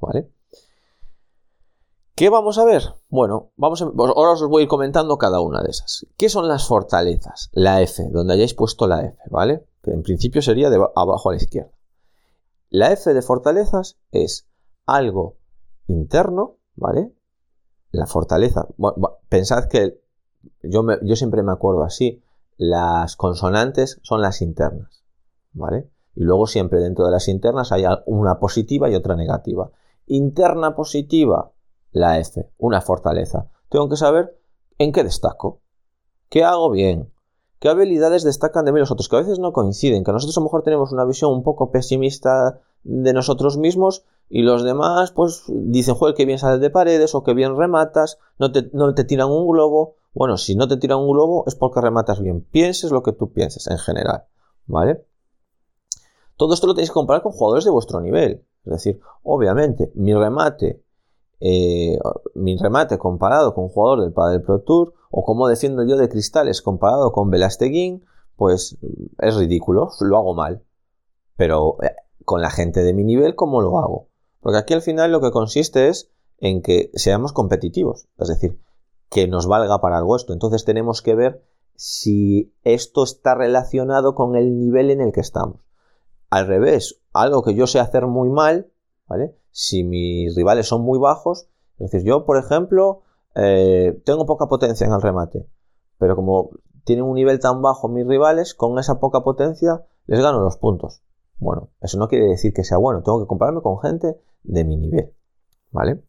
¿Vale? 0.00 0.30
¿Qué 2.16 2.30
vamos 2.30 2.58
a 2.58 2.64
ver? 2.64 2.94
Bueno, 3.08 3.50
vamos 3.56 3.82
ahora 3.82 4.32
os 4.32 4.48
voy 4.48 4.68
comentando 4.68 5.18
cada 5.18 5.40
una 5.40 5.62
de 5.62 5.70
esas. 5.70 6.06
¿Qué 6.16 6.28
son 6.28 6.46
las 6.46 6.68
fortalezas? 6.68 7.50
La 7.52 7.82
F, 7.82 8.08
donde 8.10 8.34
hayáis 8.34 8.54
puesto 8.54 8.86
la 8.86 9.04
F, 9.04 9.18
¿vale? 9.30 9.66
Que 9.82 9.90
en 9.90 10.04
principio 10.04 10.40
sería 10.40 10.70
de 10.70 10.76
abajo 10.94 11.28
a 11.28 11.32
la 11.32 11.38
izquierda. 11.38 11.72
La 12.70 12.92
F 12.92 13.12
de 13.12 13.20
fortalezas 13.20 13.98
es 14.12 14.46
algo 14.86 15.38
interno, 15.88 16.58
¿vale? 16.76 17.12
La 17.94 18.06
fortaleza. 18.06 18.66
pensad 19.28 19.68
que 19.68 20.00
yo, 20.62 20.84
yo 21.02 21.16
siempre 21.16 21.42
me 21.42 21.52
acuerdo 21.52 21.84
así, 21.84 22.22
las 22.56 23.16
consonantes 23.16 24.00
son 24.02 24.20
las 24.20 24.42
internas, 24.42 25.04
¿vale? 25.52 25.90
Y 26.14 26.22
luego 26.24 26.46
siempre 26.46 26.80
dentro 26.80 27.04
de 27.06 27.12
las 27.12 27.28
internas 27.28 27.72
hay 27.72 27.84
una 28.06 28.38
positiva 28.38 28.88
y 28.88 28.94
otra 28.94 29.16
negativa. 29.16 29.70
Interna 30.06 30.74
positiva, 30.74 31.52
la 31.92 32.18
F, 32.18 32.50
una 32.58 32.80
fortaleza. 32.80 33.50
Tengo 33.68 33.88
que 33.88 33.96
saber 33.96 34.38
en 34.78 34.92
qué 34.92 35.02
destaco, 35.02 35.60
qué 36.28 36.44
hago 36.44 36.70
bien, 36.70 37.12
¿Qué 37.64 37.70
habilidades 37.70 38.24
destacan 38.24 38.66
de 38.66 38.72
mí 38.72 38.78
los 38.78 38.90
otros? 38.90 39.08
Que 39.08 39.16
a 39.16 39.20
veces 39.20 39.38
no 39.38 39.54
coinciden, 39.54 40.04
que 40.04 40.12
nosotros 40.12 40.36
a 40.36 40.40
lo 40.40 40.44
mejor 40.44 40.62
tenemos 40.62 40.92
una 40.92 41.06
visión 41.06 41.32
un 41.32 41.42
poco 41.42 41.70
pesimista 41.70 42.60
de 42.82 43.14
nosotros 43.14 43.56
mismos 43.56 44.04
y 44.28 44.42
los 44.42 44.64
demás 44.64 45.12
pues 45.12 45.44
dicen, 45.48 45.94
joder, 45.94 46.14
que 46.14 46.26
bien 46.26 46.38
sales 46.38 46.60
de 46.60 46.68
paredes 46.68 47.14
o 47.14 47.22
que 47.22 47.32
bien 47.32 47.56
rematas, 47.56 48.18
no 48.38 48.52
te, 48.52 48.68
no 48.74 48.94
te 48.94 49.04
tiran 49.04 49.30
un 49.30 49.48
globo. 49.48 49.94
Bueno, 50.12 50.36
si 50.36 50.56
no 50.56 50.68
te 50.68 50.76
tiran 50.76 50.98
un 50.98 51.10
globo 51.10 51.44
es 51.46 51.54
porque 51.54 51.80
rematas 51.80 52.20
bien. 52.20 52.42
Pienses 52.42 52.90
lo 52.90 53.02
que 53.02 53.12
tú 53.12 53.32
pienses 53.32 53.66
en 53.68 53.78
general, 53.78 54.24
¿vale? 54.66 55.06
Todo 56.36 56.52
esto 56.52 56.66
lo 56.66 56.74
tenéis 56.74 56.90
que 56.90 56.94
comparar 56.94 57.22
con 57.22 57.32
jugadores 57.32 57.64
de 57.64 57.70
vuestro 57.70 57.98
nivel. 58.02 58.44
Es 58.66 58.72
decir, 58.72 59.00
obviamente, 59.22 59.90
mi 59.94 60.12
remate, 60.12 60.82
eh, 61.40 61.98
mi 62.34 62.58
remate 62.58 62.98
comparado 62.98 63.54
con 63.54 63.64
un 63.64 63.70
jugador 63.70 64.02
del 64.02 64.12
Padel 64.12 64.42
Pro 64.42 64.60
Tour, 64.60 64.92
o 65.16 65.22
como 65.22 65.46
defiendo 65.46 65.84
yo 65.84 65.96
de 65.96 66.08
cristales 66.08 66.60
comparado 66.60 67.12
con 67.12 67.30
Velasteguín, 67.30 68.04
pues 68.34 68.76
es 69.20 69.36
ridículo, 69.36 69.90
lo 70.00 70.16
hago 70.16 70.34
mal. 70.34 70.64
Pero 71.36 71.76
eh, 71.84 71.94
con 72.24 72.42
la 72.42 72.50
gente 72.50 72.82
de 72.82 72.94
mi 72.94 73.04
nivel, 73.04 73.36
¿cómo 73.36 73.60
lo 73.60 73.78
hago? 73.78 74.08
Porque 74.40 74.58
aquí 74.58 74.74
al 74.74 74.82
final 74.82 75.12
lo 75.12 75.20
que 75.20 75.30
consiste 75.30 75.86
es 75.86 76.10
en 76.38 76.62
que 76.62 76.90
seamos 76.94 77.32
competitivos, 77.32 78.08
es 78.18 78.26
decir, 78.26 78.60
que 79.08 79.28
nos 79.28 79.46
valga 79.46 79.80
para 79.80 79.98
algo 79.98 80.16
esto. 80.16 80.32
Entonces 80.32 80.64
tenemos 80.64 81.00
que 81.00 81.14
ver 81.14 81.44
si 81.76 82.52
esto 82.64 83.04
está 83.04 83.36
relacionado 83.36 84.16
con 84.16 84.34
el 84.34 84.58
nivel 84.58 84.90
en 84.90 85.00
el 85.00 85.12
que 85.12 85.20
estamos. 85.20 85.60
Al 86.28 86.48
revés, 86.48 87.00
algo 87.12 87.44
que 87.44 87.54
yo 87.54 87.68
sé 87.68 87.78
hacer 87.78 88.08
muy 88.08 88.30
mal, 88.30 88.72
¿vale? 89.06 89.36
Si 89.52 89.84
mis 89.84 90.34
rivales 90.34 90.66
son 90.66 90.82
muy 90.82 90.98
bajos, 90.98 91.46
es 91.78 91.92
decir, 91.92 92.04
yo, 92.04 92.24
por 92.24 92.36
ejemplo, 92.36 93.02
eh, 93.34 94.00
tengo 94.04 94.26
poca 94.26 94.46
potencia 94.46 94.86
en 94.86 94.92
el 94.92 95.02
remate, 95.02 95.46
pero 95.98 96.16
como 96.16 96.50
tienen 96.84 97.04
un 97.04 97.14
nivel 97.14 97.40
tan 97.40 97.62
bajo 97.62 97.88
mis 97.88 98.06
rivales, 98.06 98.54
con 98.54 98.78
esa 98.78 99.00
poca 99.00 99.22
potencia 99.22 99.84
les 100.06 100.20
gano 100.20 100.40
los 100.40 100.56
puntos. 100.56 101.02
Bueno, 101.38 101.70
eso 101.80 101.98
no 101.98 102.08
quiere 102.08 102.26
decir 102.26 102.52
que 102.52 102.64
sea 102.64 102.78
bueno, 102.78 103.02
tengo 103.02 103.20
que 103.20 103.26
compararme 103.26 103.62
con 103.62 103.80
gente 103.80 104.20
de 104.42 104.64
mi 104.64 104.76
nivel. 104.76 105.12
¿Vale? 105.70 106.02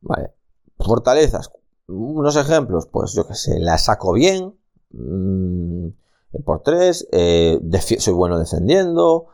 Vale. 0.00 0.32
Fortalezas. 0.78 1.50
Unos 1.86 2.36
ejemplos, 2.36 2.86
pues 2.86 3.12
yo 3.14 3.26
que 3.26 3.34
sé, 3.34 3.58
la 3.60 3.78
saco 3.78 4.12
bien. 4.12 4.54
Mm, 4.90 5.88
por 6.44 6.62
tres. 6.62 7.06
Eh, 7.12 7.60
soy 7.98 8.14
bueno 8.14 8.38
defendiendo. 8.38 9.26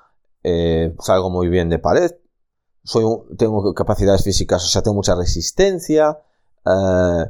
Eh, 0.42 0.94
salgo 1.00 1.30
muy 1.30 1.48
bien 1.48 1.68
de 1.68 1.78
pared. 1.78 2.10
Tengo 3.36 3.74
capacidades 3.74 4.24
físicas, 4.24 4.64
o 4.64 4.68
sea, 4.68 4.82
tengo 4.82 4.96
mucha 4.96 5.14
resistencia. 5.14 6.18
Eh, 6.64 7.24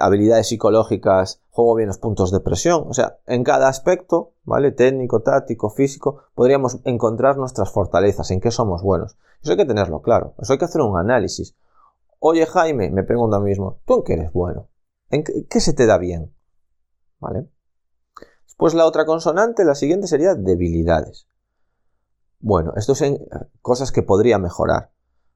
habilidades 0.00 0.48
psicológicas, 0.48 1.40
juego 1.50 1.74
bien 1.76 1.88
los 1.88 1.98
puntos 1.98 2.30
de 2.30 2.40
presión. 2.40 2.84
O 2.88 2.94
sea, 2.94 3.18
en 3.26 3.44
cada 3.44 3.68
aspecto, 3.68 4.32
¿vale? 4.44 4.72
Técnico, 4.72 5.20
táctico, 5.20 5.70
físico, 5.70 6.22
podríamos 6.34 6.78
encontrar 6.84 7.36
nuestras 7.36 7.70
fortalezas, 7.70 8.30
en 8.30 8.40
qué 8.40 8.50
somos 8.50 8.82
buenos. 8.82 9.16
Eso 9.42 9.52
hay 9.52 9.56
que 9.56 9.66
tenerlo 9.66 10.02
claro. 10.02 10.34
Eso 10.38 10.52
hay 10.52 10.58
que 10.58 10.64
hacer 10.64 10.80
un 10.80 10.98
análisis. 10.98 11.54
Oye, 12.18 12.46
Jaime, 12.46 12.90
me 12.90 13.04
pregunto 13.04 13.36
a 13.36 13.40
mí 13.40 13.50
mismo, 13.50 13.80
¿tú 13.84 13.96
en 13.96 14.02
qué 14.02 14.12
eres 14.14 14.32
bueno? 14.32 14.68
¿En 15.10 15.24
qué, 15.24 15.60
se 15.60 15.74
te 15.74 15.86
da 15.86 15.98
bien? 15.98 16.34
¿Vale? 17.20 17.48
Después 18.44 18.74
la 18.74 18.86
otra 18.86 19.04
consonante, 19.04 19.64
la 19.64 19.74
siguiente 19.74 20.06
sería 20.06 20.34
debilidades. 20.34 21.28
Bueno, 22.44 22.74
esto 22.76 22.94
son 22.94 23.16
cosas 23.62 23.90
que 23.90 24.02
podría 24.02 24.38
mejorar. 24.38 24.90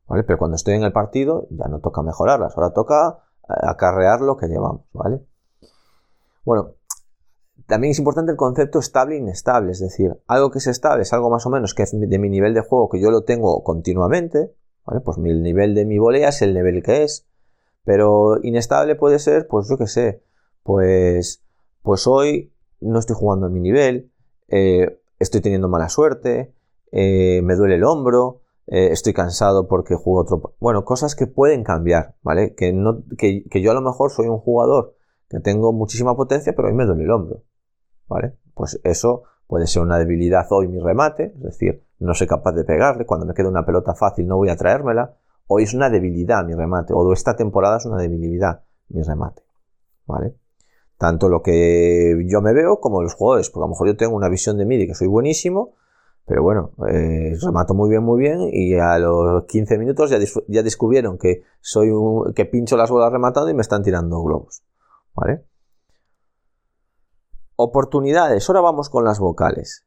¿Vale? 0.07 0.25
Pero 0.25 0.39
cuando 0.39 0.57
estoy 0.57 0.75
en 0.75 0.83
el 0.83 0.93
partido 0.93 1.47
ya 1.51 1.67
no 1.69 1.81
toca 1.81 2.03
mejorarlas, 2.03 2.55
ahora 2.55 2.75
toca 2.75 3.25
acarrear 3.47 4.21
lo 4.21 4.37
que 4.37 4.47
llevamos, 4.47 4.83
¿vale? 4.93 5.21
Bueno, 6.45 6.75
también 7.67 7.93
es 7.93 7.99
importante 7.99 8.31
el 8.31 8.37
concepto 8.37 8.79
estable 8.79 9.17
e 9.17 9.19
inestable, 9.19 9.73
es 9.73 9.81
decir, 9.81 10.19
algo 10.27 10.51
que 10.51 10.59
es 10.59 10.67
estable 10.67 11.03
es 11.03 11.13
algo 11.15 11.31
más 11.31 11.47
o 11.47 11.51
menos 11.51 11.75
que 11.75 11.83
es 11.83 11.99
de 11.99 12.19
mi 12.19 12.29
nivel 12.29 12.53
de 12.53 12.61
juego 12.61 12.91
que 12.91 13.01
yo 13.01 13.11
lo 13.11 13.25
tengo 13.25 13.63
continuamente, 13.65 14.55
¿vale? 14.85 15.01
Pues 15.01 15.17
el 15.19 15.43
nivel 15.43 15.75
de 15.75 15.87
mi 15.87 15.99
volea 15.99 16.29
es 16.29 16.43
el 16.43 16.55
nivel 16.55 16.83
que 16.83 17.05
es, 17.05 17.27
pero 17.85 18.37
inestable 18.43 18.97
puede 18.97 19.19
ser, 19.19 19.47
pues 19.47 19.69
yo 19.69 19.79
qué 19.79 19.87
sé, 19.87 20.23
pues, 20.63 21.43
pues 21.83 22.07
hoy 22.07 22.53
no 22.81 22.99
estoy 22.99 23.17
jugando 23.17 23.47
a 23.47 23.51
mi 23.51 23.61
nivel, 23.61 24.11
eh, 24.49 25.01
estoy 25.19 25.41
teniendo 25.41 25.69
mala 25.69 25.89
suerte, 25.89 26.55
eh, 26.93 27.41
me 27.43 27.55
duele 27.55 27.77
el 27.77 27.85
hombro, 27.85 28.43
eh, 28.67 28.89
estoy 28.93 29.15
cansado 29.15 29.67
porque 29.67 29.95
juego 29.95 30.21
otro... 30.21 30.55
Bueno, 30.61 30.85
cosas 30.85 31.15
que 31.15 31.27
pueden 31.27 31.65
cambiar, 31.65 32.17
¿vale? 32.23 32.55
Que, 32.55 32.73
no, 32.73 33.03
que, 33.17 33.45
yo 33.63 33.71
a 33.71 33.75
lo 33.75 33.81
mejor 33.81 34.11
soy 34.11 34.29
un 34.29 34.39
jugador 34.39 34.95
que 35.29 35.41
tengo 35.41 35.73
muchísima 35.73 36.15
potencia, 36.17 36.53
pero 36.55 36.69
hoy 36.69 36.75
me 36.75 36.85
duele 36.85 37.05
el 37.05 37.11
hombro, 37.11 37.45
¿vale? 38.09 38.37
Pues 38.55 38.81
eso 38.85 39.23
puede 39.47 39.67
ser 39.67 39.83
una 39.83 39.99
debilidad 39.99 40.47
hoy 40.51 40.69
mi 40.69 40.81
remate, 40.81 41.33
es 41.35 41.43
decir, 41.43 41.85
no 41.99 42.13
soy 42.15 42.27
capaz 42.27 42.53
de 42.53 42.65
pegarle, 42.65 43.07
cuando 43.07 43.27
me 43.27 43.33
queda 43.33 43.49
una 43.49 43.65
pelota 43.65 43.95
fácil 43.95 44.27
no 44.27 44.37
voy 44.37 44.51
a 44.51 44.57
traérmela, 44.57 45.17
hoy 45.47 45.63
es 45.63 45.73
una 45.73 45.89
debilidad 45.89 46.45
mi 46.45 46.55
remate, 46.55 46.93
o 46.95 47.13
esta 47.13 47.37
temporada 47.37 47.79
es 47.79 47.87
una 47.87 47.97
debilidad 47.97 48.65
mi 48.89 49.03
remate, 49.03 49.43
¿vale? 50.07 50.35
Tanto 50.99 51.29
lo 51.29 51.43
que 51.43 52.23
yo 52.27 52.43
me 52.43 52.53
veo 52.53 52.81
como 52.81 53.03
los 53.03 53.15
jugadores, 53.15 53.49
porque 53.49 53.65
a 53.65 53.67
lo 53.67 53.71
mejor 53.71 53.87
yo 53.87 53.97
tengo 53.97 54.15
una 54.15 54.29
visión 54.29 54.59
de 54.59 54.67
mí 54.67 54.77
de 54.77 54.87
que 54.87 54.95
soy 54.95 55.09
buenísimo, 55.09 55.75
pero 56.29 56.43
bueno, 56.43 56.73
eh, 56.93 57.35
remato 57.41 57.73
muy 57.73 57.89
bien, 57.89 58.03
muy 58.05 58.21
bien. 58.21 58.51
Y 58.53 58.75
a 58.75 58.99
los 58.99 59.47
15 59.47 59.79
minutos 59.79 60.11
ya, 60.11 60.19
ya 60.47 60.63
descubrieron 60.63 61.17
que 61.17 61.43
soy 61.61 61.91
que 62.35 62.45
pincho 62.45 62.77
las 62.77 62.91
bolas 62.91 63.11
rematando 63.11 63.49
y 63.49 63.55
me 63.55 63.63
están 63.63 63.83
tirando 63.83 64.23
globos. 64.23 64.63
¿Vale? 65.15 65.47
Oportunidades. 67.57 68.47
Ahora 68.49 68.61
vamos 68.61 68.91
con 68.91 69.05
las 69.05 69.19
vocales. 69.19 69.87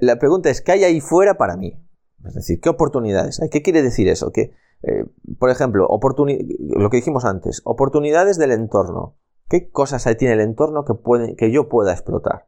La 0.00 0.18
pregunta 0.18 0.50
es, 0.50 0.60
¿qué 0.60 0.72
hay 0.72 0.84
ahí 0.84 1.00
fuera 1.00 1.38
para 1.38 1.56
mí? 1.56 1.82
Es 2.26 2.34
decir, 2.34 2.60
¿qué 2.60 2.68
oportunidades 2.68 3.40
hay? 3.40 3.48
¿Qué 3.48 3.62
quiere 3.62 3.82
decir 3.82 4.08
eso? 4.08 4.30
Que, 4.30 4.54
eh, 4.82 5.06
por 5.38 5.48
ejemplo, 5.48 5.88
lo 5.88 6.90
que 6.90 6.96
dijimos 6.98 7.24
antes, 7.24 7.62
oportunidades 7.64 8.36
del 8.36 8.52
entorno. 8.52 9.16
¿Qué 9.48 9.70
cosas 9.70 10.06
hay 10.06 10.16
tiene 10.16 10.34
el 10.34 10.40
entorno 10.40 10.84
que, 10.84 10.94
puede, 10.94 11.34
que 11.34 11.50
yo 11.50 11.68
pueda 11.70 11.92
explotar? 11.92 12.46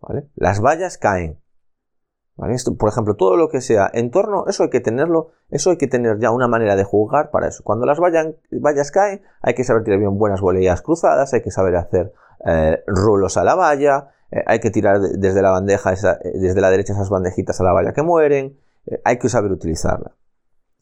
¿Vale? 0.00 0.28
Las 0.34 0.60
vallas 0.60 0.98
caen 0.98 1.40
por 2.36 2.88
ejemplo, 2.90 3.14
todo 3.14 3.36
lo 3.36 3.48
que 3.48 3.62
sea 3.62 3.90
entorno, 3.92 4.44
eso 4.46 4.64
hay 4.64 4.70
que 4.70 4.80
tenerlo, 4.80 5.30
eso 5.50 5.70
hay 5.70 5.78
que 5.78 5.86
tener 5.86 6.18
ya 6.18 6.30
una 6.30 6.48
manera 6.48 6.76
de 6.76 6.84
jugar 6.84 7.30
para 7.30 7.48
eso. 7.48 7.62
Cuando 7.64 7.86
las 7.86 7.98
vallas 7.98 8.90
caen, 8.90 9.22
hay 9.40 9.54
que 9.54 9.64
saber 9.64 9.84
tirar 9.84 9.98
bien 9.98 10.18
buenas 10.18 10.42
voleas 10.42 10.82
cruzadas, 10.82 11.32
hay 11.32 11.40
que 11.40 11.50
saber 11.50 11.76
hacer 11.76 12.12
eh, 12.44 12.82
rulos 12.86 13.38
a 13.38 13.44
la 13.44 13.54
valla, 13.54 14.10
eh, 14.30 14.42
hay 14.46 14.60
que 14.60 14.70
tirar 14.70 15.00
desde 15.00 15.40
la 15.40 15.50
bandeja, 15.50 15.94
eh, 15.94 15.96
desde 16.34 16.60
la 16.60 16.70
derecha 16.70 16.92
esas 16.92 17.08
bandejitas 17.08 17.58
a 17.60 17.64
la 17.64 17.72
valla 17.72 17.94
que 17.94 18.02
mueren, 18.02 18.58
hay 19.02 19.18
que 19.18 19.30
saber 19.30 19.50
utilizarla. 19.50 20.14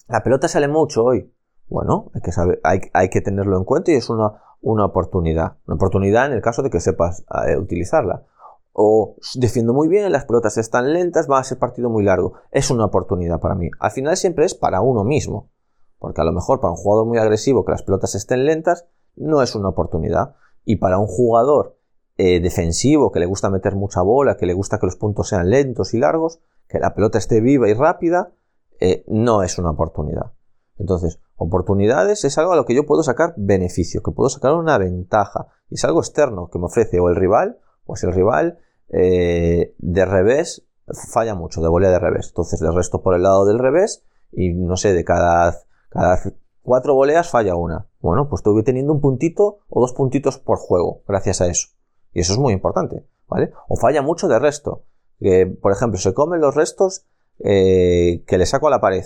La 0.08 0.24
pelota 0.24 0.48
sale 0.48 0.66
mucho 0.66 1.04
hoy. 1.04 1.32
Bueno, 1.68 2.10
hay 2.14 2.20
que, 2.20 2.32
saber, 2.32 2.60
hay, 2.64 3.08
que 3.08 3.20
tenerlo 3.20 3.56
en 3.56 3.64
cuenta 3.64 3.92
y 3.92 3.94
es 3.94 4.10
una, 4.10 4.42
una 4.60 4.84
oportunidad. 4.84 5.56
Una 5.66 5.76
oportunidad 5.76 6.26
en 6.26 6.32
el 6.32 6.42
caso 6.42 6.62
de 6.62 6.68
que 6.68 6.80
sepas 6.80 7.24
utilizarla 7.58 8.24
o 8.76 9.14
defiendo 9.36 9.72
muy 9.72 9.86
bien, 9.86 10.10
las 10.10 10.24
pelotas 10.24 10.58
están 10.58 10.92
lentas, 10.92 11.30
va 11.30 11.38
a 11.38 11.44
ser 11.44 11.60
partido 11.60 11.88
muy 11.88 12.02
largo. 12.02 12.34
Es 12.50 12.72
una 12.72 12.86
oportunidad 12.86 13.38
para 13.38 13.54
mí. 13.54 13.70
Al 13.78 13.92
final 13.92 14.16
siempre 14.16 14.44
es 14.44 14.54
para 14.54 14.80
uno 14.80 15.04
mismo. 15.04 15.48
Porque 16.00 16.20
a 16.20 16.24
lo 16.24 16.32
mejor 16.32 16.60
para 16.60 16.72
un 16.72 16.76
jugador 16.76 17.06
muy 17.06 17.18
agresivo 17.18 17.64
que 17.64 17.70
las 17.70 17.84
pelotas 17.84 18.16
estén 18.16 18.44
lentas, 18.44 18.84
no 19.14 19.42
es 19.42 19.54
una 19.54 19.68
oportunidad. 19.68 20.34
Y 20.64 20.76
para 20.76 20.98
un 20.98 21.06
jugador 21.06 21.78
eh, 22.16 22.40
defensivo 22.40 23.12
que 23.12 23.20
le 23.20 23.26
gusta 23.26 23.48
meter 23.48 23.76
mucha 23.76 24.02
bola, 24.02 24.36
que 24.36 24.44
le 24.44 24.54
gusta 24.54 24.78
que 24.78 24.86
los 24.86 24.96
puntos 24.96 25.28
sean 25.28 25.50
lentos 25.50 25.94
y 25.94 25.98
largos, 25.98 26.40
que 26.68 26.80
la 26.80 26.96
pelota 26.96 27.18
esté 27.18 27.40
viva 27.40 27.68
y 27.68 27.74
rápida, 27.74 28.32
eh, 28.80 29.04
no 29.06 29.44
es 29.44 29.56
una 29.56 29.70
oportunidad. 29.70 30.32
Entonces, 30.78 31.20
oportunidades 31.36 32.24
es 32.24 32.36
algo 32.38 32.54
a 32.54 32.56
lo 32.56 32.64
que 32.64 32.74
yo 32.74 32.86
puedo 32.86 33.04
sacar 33.04 33.34
beneficio, 33.36 34.02
que 34.02 34.10
puedo 34.10 34.30
sacar 34.30 34.54
una 34.54 34.78
ventaja. 34.78 35.46
Y 35.70 35.76
es 35.76 35.84
algo 35.84 36.00
externo 36.00 36.50
que 36.50 36.58
me 36.58 36.66
ofrece 36.66 36.98
o 36.98 37.08
el 37.08 37.14
rival 37.14 37.60
pues 37.84 38.02
el 38.04 38.12
rival 38.12 38.58
eh, 38.90 39.74
de 39.78 40.04
revés 40.04 40.64
falla 41.12 41.34
mucho, 41.34 41.60
de 41.62 41.68
volea 41.68 41.90
de 41.90 41.98
revés. 41.98 42.28
Entonces 42.28 42.60
le 42.60 42.70
resto 42.70 43.02
por 43.02 43.14
el 43.14 43.22
lado 43.22 43.44
del 43.44 43.58
revés 43.58 44.04
y 44.32 44.52
no 44.52 44.76
sé, 44.76 44.92
de 44.92 45.04
cada, 45.04 45.56
cada 45.88 46.20
cuatro 46.62 46.94
voleas 46.94 47.30
falla 47.30 47.56
una. 47.56 47.86
Bueno, 48.00 48.28
pues 48.28 48.40
estoy 48.40 48.62
teniendo 48.62 48.92
un 48.92 49.00
puntito 49.00 49.58
o 49.68 49.80
dos 49.80 49.92
puntitos 49.92 50.38
por 50.38 50.58
juego 50.58 51.02
gracias 51.06 51.40
a 51.40 51.46
eso. 51.46 51.68
Y 52.12 52.20
eso 52.20 52.32
es 52.32 52.38
muy 52.38 52.52
importante, 52.52 53.06
¿vale? 53.28 53.52
O 53.68 53.76
falla 53.76 54.02
mucho 54.02 54.28
de 54.28 54.38
resto. 54.38 54.84
Por 55.62 55.72
ejemplo, 55.72 55.98
se 55.98 56.12
comen 56.12 56.40
los 56.40 56.54
restos 56.54 57.06
eh, 57.38 58.22
que 58.26 58.38
le 58.38 58.46
saco 58.46 58.68
a 58.68 58.70
la 58.70 58.80
pared. 58.80 59.04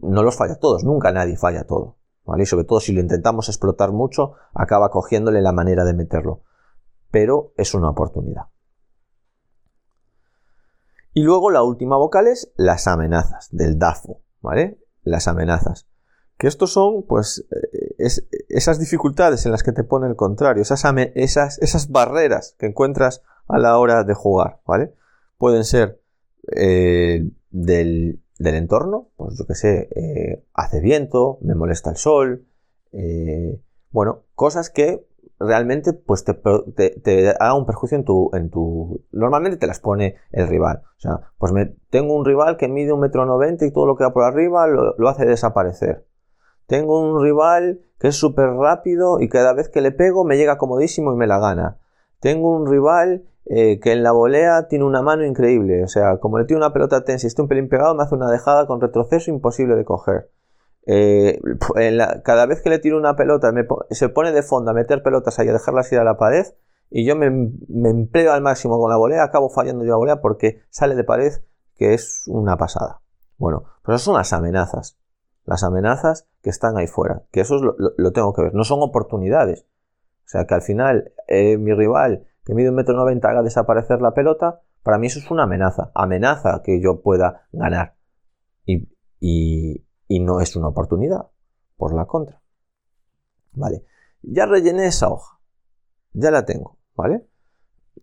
No 0.00 0.22
los 0.22 0.36
falla 0.36 0.56
todos, 0.56 0.84
nunca 0.84 1.12
nadie 1.12 1.36
falla 1.36 1.64
todo. 1.64 1.96
¿vale? 2.24 2.44
Y 2.44 2.46
sobre 2.46 2.64
todo 2.64 2.80
si 2.80 2.92
lo 2.92 3.00
intentamos 3.00 3.48
explotar 3.48 3.92
mucho, 3.92 4.34
acaba 4.54 4.90
cogiéndole 4.90 5.42
la 5.42 5.52
manera 5.52 5.84
de 5.84 5.94
meterlo 5.94 6.42
pero 7.12 7.52
es 7.56 7.74
una 7.74 7.90
oportunidad. 7.90 8.46
Y 11.14 11.22
luego 11.22 11.50
la 11.50 11.62
última 11.62 11.96
vocal 11.96 12.26
es 12.26 12.52
las 12.56 12.88
amenazas 12.88 13.48
del 13.52 13.78
DAFO, 13.78 14.22
¿vale? 14.40 14.80
Las 15.02 15.28
amenazas. 15.28 15.86
Que 16.38 16.48
estos 16.48 16.72
son, 16.72 17.04
pues, 17.06 17.46
eh, 17.50 18.10
esas 18.48 18.80
dificultades 18.80 19.44
en 19.44 19.52
las 19.52 19.62
que 19.62 19.72
te 19.72 19.84
pone 19.84 20.08
el 20.08 20.16
contrario, 20.16 20.62
esas, 20.62 20.82
esas, 21.14 21.58
esas, 21.58 21.90
barreras 21.90 22.56
que 22.58 22.66
encuentras 22.66 23.22
a 23.46 23.58
la 23.58 23.78
hora 23.78 24.04
de 24.04 24.14
jugar, 24.14 24.60
¿vale? 24.66 24.94
Pueden 25.36 25.64
ser 25.64 26.00
eh, 26.56 27.30
del, 27.50 28.22
entorno, 28.38 29.10
pues 29.16 29.36
yo 29.38 29.46
que 29.46 29.54
sé, 29.54 29.90
eh, 29.94 30.44
hace 30.54 30.80
viento, 30.80 31.38
me 31.42 31.54
molesta 31.54 31.90
el 31.90 31.96
sol, 31.96 32.46
bueno, 33.90 34.24
cosas 34.34 34.68
que 34.70 35.06
realmente 35.46 35.92
pues 35.92 36.24
te, 36.24 36.34
te, 36.34 37.30
haga 37.30 37.54
un 37.54 37.66
perjuicio 37.66 37.98
en 37.98 38.04
tu, 38.04 38.30
en 38.34 38.50
tu... 38.50 39.04
Normalmente 39.12 39.58
te 39.58 39.66
las 39.66 39.80
pone 39.80 40.16
el 40.30 40.48
rival. 40.48 40.82
O 40.96 41.00
sea, 41.00 41.20
pues 41.38 41.52
me, 41.52 41.74
tengo 41.90 42.14
un 42.14 42.24
rival 42.24 42.56
que 42.56 42.68
mide 42.68 42.92
un 42.92 43.00
metro 43.00 43.24
noventa 43.26 43.66
y 43.66 43.72
todo 43.72 43.86
lo 43.86 43.96
que 43.96 44.04
va 44.04 44.12
por 44.12 44.24
arriba 44.24 44.66
lo, 44.66 44.94
lo 44.96 45.08
hace 45.08 45.24
desaparecer. 45.24 46.06
Tengo 46.66 47.00
un 47.00 47.22
rival 47.22 47.80
que 47.98 48.08
es 48.08 48.16
súper 48.16 48.50
rápido 48.50 49.20
y 49.20 49.28
cada 49.28 49.52
vez 49.52 49.68
que 49.68 49.80
le 49.80 49.92
pego 49.92 50.24
me 50.24 50.36
llega 50.36 50.58
comodísimo 50.58 51.12
y 51.12 51.16
me 51.16 51.26
la 51.26 51.38
gana. 51.38 51.78
Tengo 52.20 52.56
un 52.56 52.66
rival 52.66 53.24
eh, 53.46 53.80
que 53.80 53.92
en 53.92 54.02
la 54.02 54.12
volea 54.12 54.68
tiene 54.68 54.84
una 54.84 55.02
mano 55.02 55.24
increíble. 55.24 55.84
O 55.84 55.88
sea, 55.88 56.18
como 56.18 56.38
le 56.38 56.44
tiro 56.44 56.58
una 56.58 56.72
pelota 56.72 57.04
tensa 57.04 57.26
y 57.26 57.40
un 57.40 57.48
pelín 57.48 57.68
pegado, 57.68 57.94
me 57.94 58.02
hace 58.02 58.14
una 58.14 58.30
dejada 58.30 58.66
con 58.66 58.80
retroceso 58.80 59.30
imposible 59.30 59.76
de 59.76 59.84
coger. 59.84 60.30
Eh, 60.84 61.40
cada 62.24 62.46
vez 62.46 62.60
que 62.60 62.70
le 62.70 62.80
tiro 62.80 62.98
una 62.98 63.14
pelota 63.14 63.52
se 63.90 64.08
pone 64.08 64.32
de 64.32 64.42
fondo 64.42 64.72
a 64.72 64.74
meter 64.74 65.02
pelotas 65.02 65.38
ahí 65.38 65.48
a 65.48 65.52
dejarlas 65.52 65.92
ir 65.92 66.00
a 66.00 66.04
la 66.04 66.16
pared 66.16 66.44
y 66.90 67.06
yo 67.06 67.14
me, 67.14 67.26
empleo 67.88 68.32
al 68.32 68.42
máximo 68.42 68.78
con 68.78 68.90
la 68.90 68.96
volea, 68.96 69.22
acabo 69.22 69.48
fallando 69.48 69.84
yo 69.84 69.92
la 69.92 69.96
volea 69.96 70.20
porque 70.20 70.62
sale 70.70 70.94
de 70.94 71.04
pared 71.04 71.32
que 71.76 71.94
es 71.94 72.24
una 72.26 72.56
pasada. 72.56 73.00
Bueno, 73.38 73.64
pues 73.82 73.96
esas 73.96 74.04
son 74.04 74.14
las 74.16 74.32
amenazas. 74.32 74.98
Las 75.44 75.64
amenazas 75.64 76.28
que 76.42 76.50
están 76.50 76.76
ahí 76.76 76.86
fuera, 76.86 77.22
que 77.32 77.40
eso 77.40 77.56
es 77.56 77.62
lo, 77.62 78.12
tengo 78.12 78.32
que 78.34 78.42
ver, 78.42 78.54
no 78.54 78.64
son 78.64 78.80
oportunidades. 78.82 79.66
O 80.24 80.28
sea, 80.28 80.46
que 80.46 80.54
al 80.54 80.62
final 80.62 81.12
eh, 81.28 81.58
mi 81.58 81.72
rival 81.72 82.26
que 82.44 82.54
mide 82.54 82.70
un 82.70 82.76
metro 82.76 82.94
noventa 82.94 83.30
haga 83.30 83.42
desaparecer 83.42 84.00
la 84.00 84.14
pelota, 84.14 84.60
para 84.82 84.98
mí 84.98 85.06
eso 85.06 85.20
es 85.20 85.30
una 85.30 85.44
amenaza, 85.44 85.92
amenaza 85.94 86.60
que 86.64 86.80
yo 86.80 87.02
pueda 87.02 87.46
ganar. 87.52 87.94
y, 88.66 88.88
y 89.20 89.84
no 90.20 90.40
es 90.40 90.56
una 90.56 90.68
oportunidad, 90.68 91.30
por 91.76 91.94
la 91.94 92.06
contra. 92.06 92.40
¿Vale? 93.52 93.84
Ya 94.22 94.46
rellené 94.46 94.86
esa 94.86 95.08
hoja, 95.08 95.38
ya 96.12 96.30
la 96.30 96.44
tengo, 96.44 96.78
¿vale? 96.94 97.26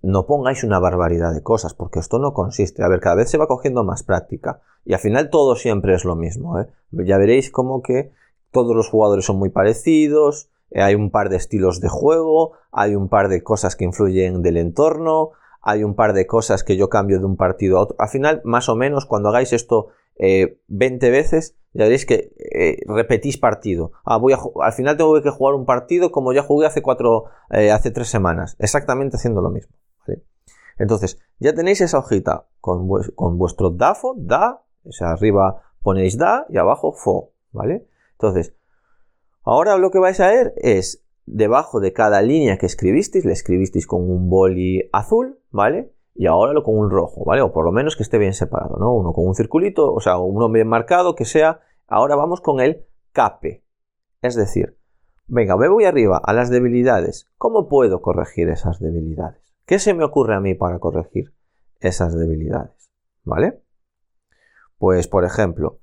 No 0.01 0.25
pongáis 0.25 0.63
una 0.63 0.79
barbaridad 0.79 1.33
de 1.33 1.41
cosas, 1.41 1.73
porque 1.73 1.99
esto 1.99 2.19
no 2.19 2.33
consiste. 2.33 2.83
A 2.83 2.87
ver, 2.87 2.99
cada 2.99 3.15
vez 3.15 3.29
se 3.29 3.37
va 3.37 3.47
cogiendo 3.47 3.83
más 3.83 4.03
práctica. 4.03 4.61
Y 4.85 4.93
al 4.93 4.99
final 4.99 5.29
todo 5.29 5.55
siempre 5.55 5.95
es 5.95 6.05
lo 6.05 6.15
mismo. 6.15 6.59
¿eh? 6.59 6.67
Ya 6.91 7.17
veréis 7.17 7.51
como 7.51 7.81
que 7.81 8.11
todos 8.51 8.75
los 8.75 8.89
jugadores 8.89 9.25
son 9.25 9.37
muy 9.37 9.49
parecidos, 9.49 10.49
eh, 10.71 10.81
hay 10.81 10.95
un 10.95 11.09
par 11.09 11.29
de 11.29 11.37
estilos 11.37 11.81
de 11.81 11.89
juego, 11.89 12.53
hay 12.71 12.95
un 12.95 13.09
par 13.09 13.29
de 13.29 13.43
cosas 13.43 13.75
que 13.75 13.85
influyen 13.85 14.41
del 14.41 14.57
entorno, 14.57 15.31
hay 15.61 15.83
un 15.83 15.95
par 15.95 16.13
de 16.13 16.25
cosas 16.25 16.63
que 16.63 16.77
yo 16.77 16.89
cambio 16.89 17.19
de 17.19 17.25
un 17.25 17.35
partido 17.35 17.77
a 17.77 17.81
otro. 17.81 17.95
Al 17.99 18.09
final, 18.09 18.41
más 18.43 18.69
o 18.69 18.75
menos, 18.75 19.05
cuando 19.05 19.29
hagáis 19.29 19.53
esto 19.53 19.87
20 20.17 21.07
eh, 21.07 21.11
veces, 21.11 21.55
ya 21.73 21.83
veréis 21.83 22.05
que 22.05 22.33
eh, 22.38 22.77
repetís 22.88 23.38
partido. 23.38 23.91
Ah, 24.03 24.17
voy 24.17 24.33
al 24.33 24.73
final 24.73 24.97
tengo 24.97 25.21
que 25.21 25.29
jugar 25.29 25.55
un 25.55 25.65
partido 25.65 26.11
como 26.11 26.33
ya 26.33 26.41
jugué 26.41 26.65
hace 26.65 26.81
cuatro, 26.81 27.25
eh, 27.51 27.71
hace 27.71 27.91
tres 27.91 28.07
semanas, 28.07 28.55
exactamente 28.59 29.17
haciendo 29.17 29.41
lo 29.41 29.49
mismo. 29.49 29.75
Entonces, 30.79 31.19
ya 31.39 31.53
tenéis 31.53 31.81
esa 31.81 31.99
hojita 31.99 32.47
con, 32.61 32.88
vuestro 33.38 33.69
DAFO, 33.69 34.15
DA, 34.17 34.63
o 34.85 34.91
sea, 34.91 35.11
arriba 35.11 35.61
ponéis 35.83 36.17
DA 36.17 36.45
y 36.49 36.57
abajo 36.57 36.93
FO, 36.93 37.33
¿vale? 37.51 37.85
Entonces, 38.13 38.55
ahora 39.43 39.77
lo 39.77 39.91
que 39.91 39.99
vais 39.99 40.19
a 40.21 40.29
ver 40.29 40.53
es, 40.55 41.03
debajo 41.25 41.81
de 41.81 41.91
cada 41.91 42.21
línea 42.21 42.57
que 42.57 42.65
escribisteis, 42.65 43.25
le 43.25 43.33
escribisteis 43.33 43.85
con 43.85 44.09
un 44.09 44.29
boli 44.29 44.89
azul, 44.93 45.39
¿vale? 45.51 45.91
Y 46.19 46.27
ahora 46.27 46.51
lo 46.51 46.63
con 46.63 46.77
un 46.77 46.89
rojo, 46.89 47.23
¿vale? 47.23 47.41
O 47.41 47.53
por 47.53 47.63
lo 47.63 47.71
menos 47.71 47.95
que 47.95 48.03
esté 48.03 48.17
bien 48.17 48.33
separado, 48.33 48.75
¿no? 48.77 48.93
Uno 48.93 49.13
con 49.13 49.25
un 49.25 49.35
circulito, 49.35 49.93
o 49.93 50.01
sea, 50.01 50.17
uno 50.17 50.49
bien 50.49 50.67
marcado, 50.67 51.15
que 51.15 51.23
sea. 51.23 51.61
Ahora 51.88 52.17
vamos 52.17 52.41
con 52.41 52.59
el 52.59 52.85
cape. 53.13 53.63
Es 54.21 54.35
decir, 54.35 54.77
venga, 55.27 55.55
me 55.55 55.69
voy 55.69 55.85
arriba 55.85 56.19
a 56.21 56.33
las 56.33 56.49
debilidades. 56.49 57.31
¿Cómo 57.38 57.69
puedo 57.69 58.01
corregir 58.01 58.49
esas 58.49 58.82
debilidades? 58.82 59.41
¿Qué 59.65 59.79
se 59.79 59.93
me 59.93 60.03
ocurre 60.03 60.36
a 60.36 60.41
mí 60.41 60.55
para 60.55 60.79
corregir 60.79 61.34
esas 61.79 62.19
debilidades? 62.19 62.91
¿Vale? 63.23 63.63
Pues, 64.77 65.08
por 65.08 65.23
ejemplo, 65.23 65.79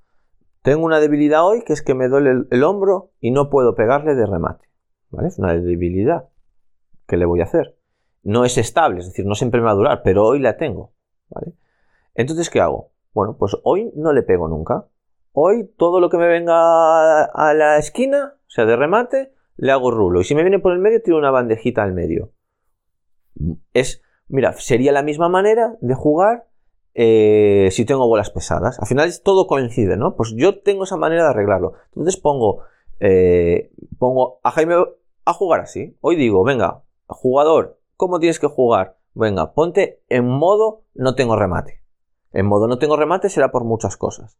tengo 0.60 0.84
una 0.84 1.00
debilidad 1.00 1.46
hoy 1.46 1.62
que 1.62 1.72
es 1.72 1.80
que 1.80 1.94
me 1.94 2.08
duele 2.08 2.32
el, 2.32 2.48
el 2.50 2.62
hombro 2.62 3.10
y 3.20 3.30
no 3.30 3.48
puedo 3.48 3.74
pegarle 3.74 4.14
de 4.14 4.26
remate. 4.26 4.68
¿Vale? 5.08 5.28
Es 5.28 5.38
una 5.38 5.54
debilidad. 5.54 6.28
¿Qué 7.06 7.16
le 7.16 7.24
voy 7.24 7.40
a 7.40 7.44
hacer? 7.44 7.75
No 8.26 8.44
es 8.44 8.58
estable, 8.58 8.98
es 8.98 9.06
decir, 9.06 9.24
no 9.24 9.36
siempre 9.36 9.60
me 9.60 9.66
va 9.66 9.72
a 9.72 9.76
durar, 9.76 10.02
pero 10.02 10.24
hoy 10.24 10.40
la 10.40 10.56
tengo. 10.56 10.92
¿vale? 11.30 11.54
Entonces, 12.14 12.50
¿qué 12.50 12.60
hago? 12.60 12.90
Bueno, 13.14 13.36
pues 13.38 13.56
hoy 13.62 13.92
no 13.94 14.12
le 14.12 14.22
pego 14.22 14.48
nunca. 14.48 14.88
Hoy 15.32 15.70
todo 15.76 16.00
lo 16.00 16.10
que 16.10 16.18
me 16.18 16.26
venga 16.26 17.24
a 17.24 17.54
la 17.54 17.78
esquina, 17.78 18.34
o 18.36 18.50
sea, 18.50 18.66
de 18.66 18.74
remate, 18.74 19.32
le 19.56 19.70
hago 19.70 19.92
rulo. 19.92 20.20
Y 20.20 20.24
si 20.24 20.34
me 20.34 20.42
viene 20.42 20.58
por 20.58 20.72
el 20.72 20.80
medio, 20.80 21.00
tiro 21.02 21.18
una 21.18 21.30
bandejita 21.30 21.84
al 21.84 21.92
medio. 21.92 22.32
Es, 23.72 24.02
mira, 24.26 24.54
sería 24.54 24.90
la 24.90 25.02
misma 25.02 25.28
manera 25.28 25.76
de 25.80 25.94
jugar 25.94 26.48
eh, 26.94 27.68
si 27.70 27.84
tengo 27.84 28.08
bolas 28.08 28.30
pesadas. 28.30 28.80
Al 28.80 28.88
final 28.88 29.12
todo 29.22 29.46
coincide, 29.46 29.96
¿no? 29.96 30.16
Pues 30.16 30.34
yo 30.34 30.62
tengo 30.62 30.82
esa 30.82 30.96
manera 30.96 31.22
de 31.24 31.30
arreglarlo. 31.30 31.74
Entonces 31.88 32.16
pongo, 32.16 32.62
eh, 32.98 33.70
pongo 33.98 34.40
a 34.42 34.50
Jaime 34.50 34.74
a 35.24 35.32
jugar 35.32 35.60
así. 35.60 35.96
Hoy 36.00 36.16
digo, 36.16 36.42
venga, 36.42 36.82
jugador, 37.06 37.78
¿Cómo 37.96 38.18
tienes 38.18 38.38
que 38.38 38.46
jugar? 38.46 38.98
Venga, 39.14 39.52
ponte 39.54 40.02
en 40.08 40.28
modo 40.28 40.82
no 40.94 41.14
tengo 41.14 41.36
remate. 41.36 41.82
En 42.32 42.46
modo 42.46 42.68
no 42.68 42.78
tengo 42.78 42.96
remate 42.96 43.30
será 43.30 43.50
por 43.50 43.64
muchas 43.64 43.96
cosas. 43.96 44.38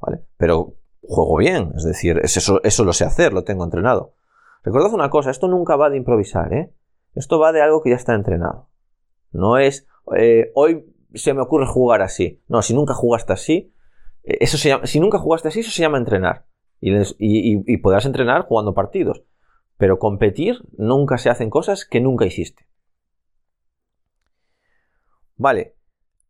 ¿Vale? 0.00 0.22
Pero 0.38 0.74
juego 1.02 1.36
bien, 1.36 1.72
es 1.76 1.84
decir, 1.84 2.18
eso, 2.22 2.60
lo 2.84 2.92
sé 2.92 3.04
hacer, 3.04 3.32
lo 3.32 3.44
tengo 3.44 3.64
entrenado. 3.64 4.14
Recordad 4.62 4.94
una 4.94 5.10
cosa, 5.10 5.30
esto 5.30 5.48
nunca 5.48 5.76
va 5.76 5.90
de 5.90 5.98
improvisar, 5.98 6.52
¿eh? 6.52 6.72
Esto 7.14 7.38
va 7.38 7.52
de 7.52 7.62
algo 7.62 7.82
que 7.82 7.90
ya 7.90 7.96
está 7.96 8.14
entrenado. 8.14 8.68
No 9.32 9.58
es, 9.58 9.86
eh, 10.16 10.50
hoy 10.54 10.86
se 11.14 11.34
me 11.34 11.42
ocurre 11.42 11.66
jugar 11.66 12.02
así. 12.02 12.42
No, 12.48 12.62
si 12.62 12.74
nunca 12.74 12.94
jugaste 12.94 13.32
así, 13.34 13.74
eh, 14.24 14.38
eso 14.40 14.56
se 14.56 14.70
llama, 14.70 14.86
si 14.86 15.00
nunca 15.00 15.18
jugaste 15.18 15.48
así, 15.48 15.60
eso 15.60 15.70
se 15.70 15.82
llama 15.82 15.98
entrenar. 15.98 16.46
Y 16.80 17.76
podrás 17.78 18.06
entrenar 18.06 18.46
jugando 18.46 18.74
partidos. 18.74 19.22
Pero 19.78 19.98
competir 19.98 20.62
nunca 20.76 21.18
se 21.18 21.30
hacen 21.30 21.50
cosas 21.50 21.84
que 21.84 22.00
nunca 22.00 22.26
hiciste. 22.26 22.65
Vale, 25.36 25.76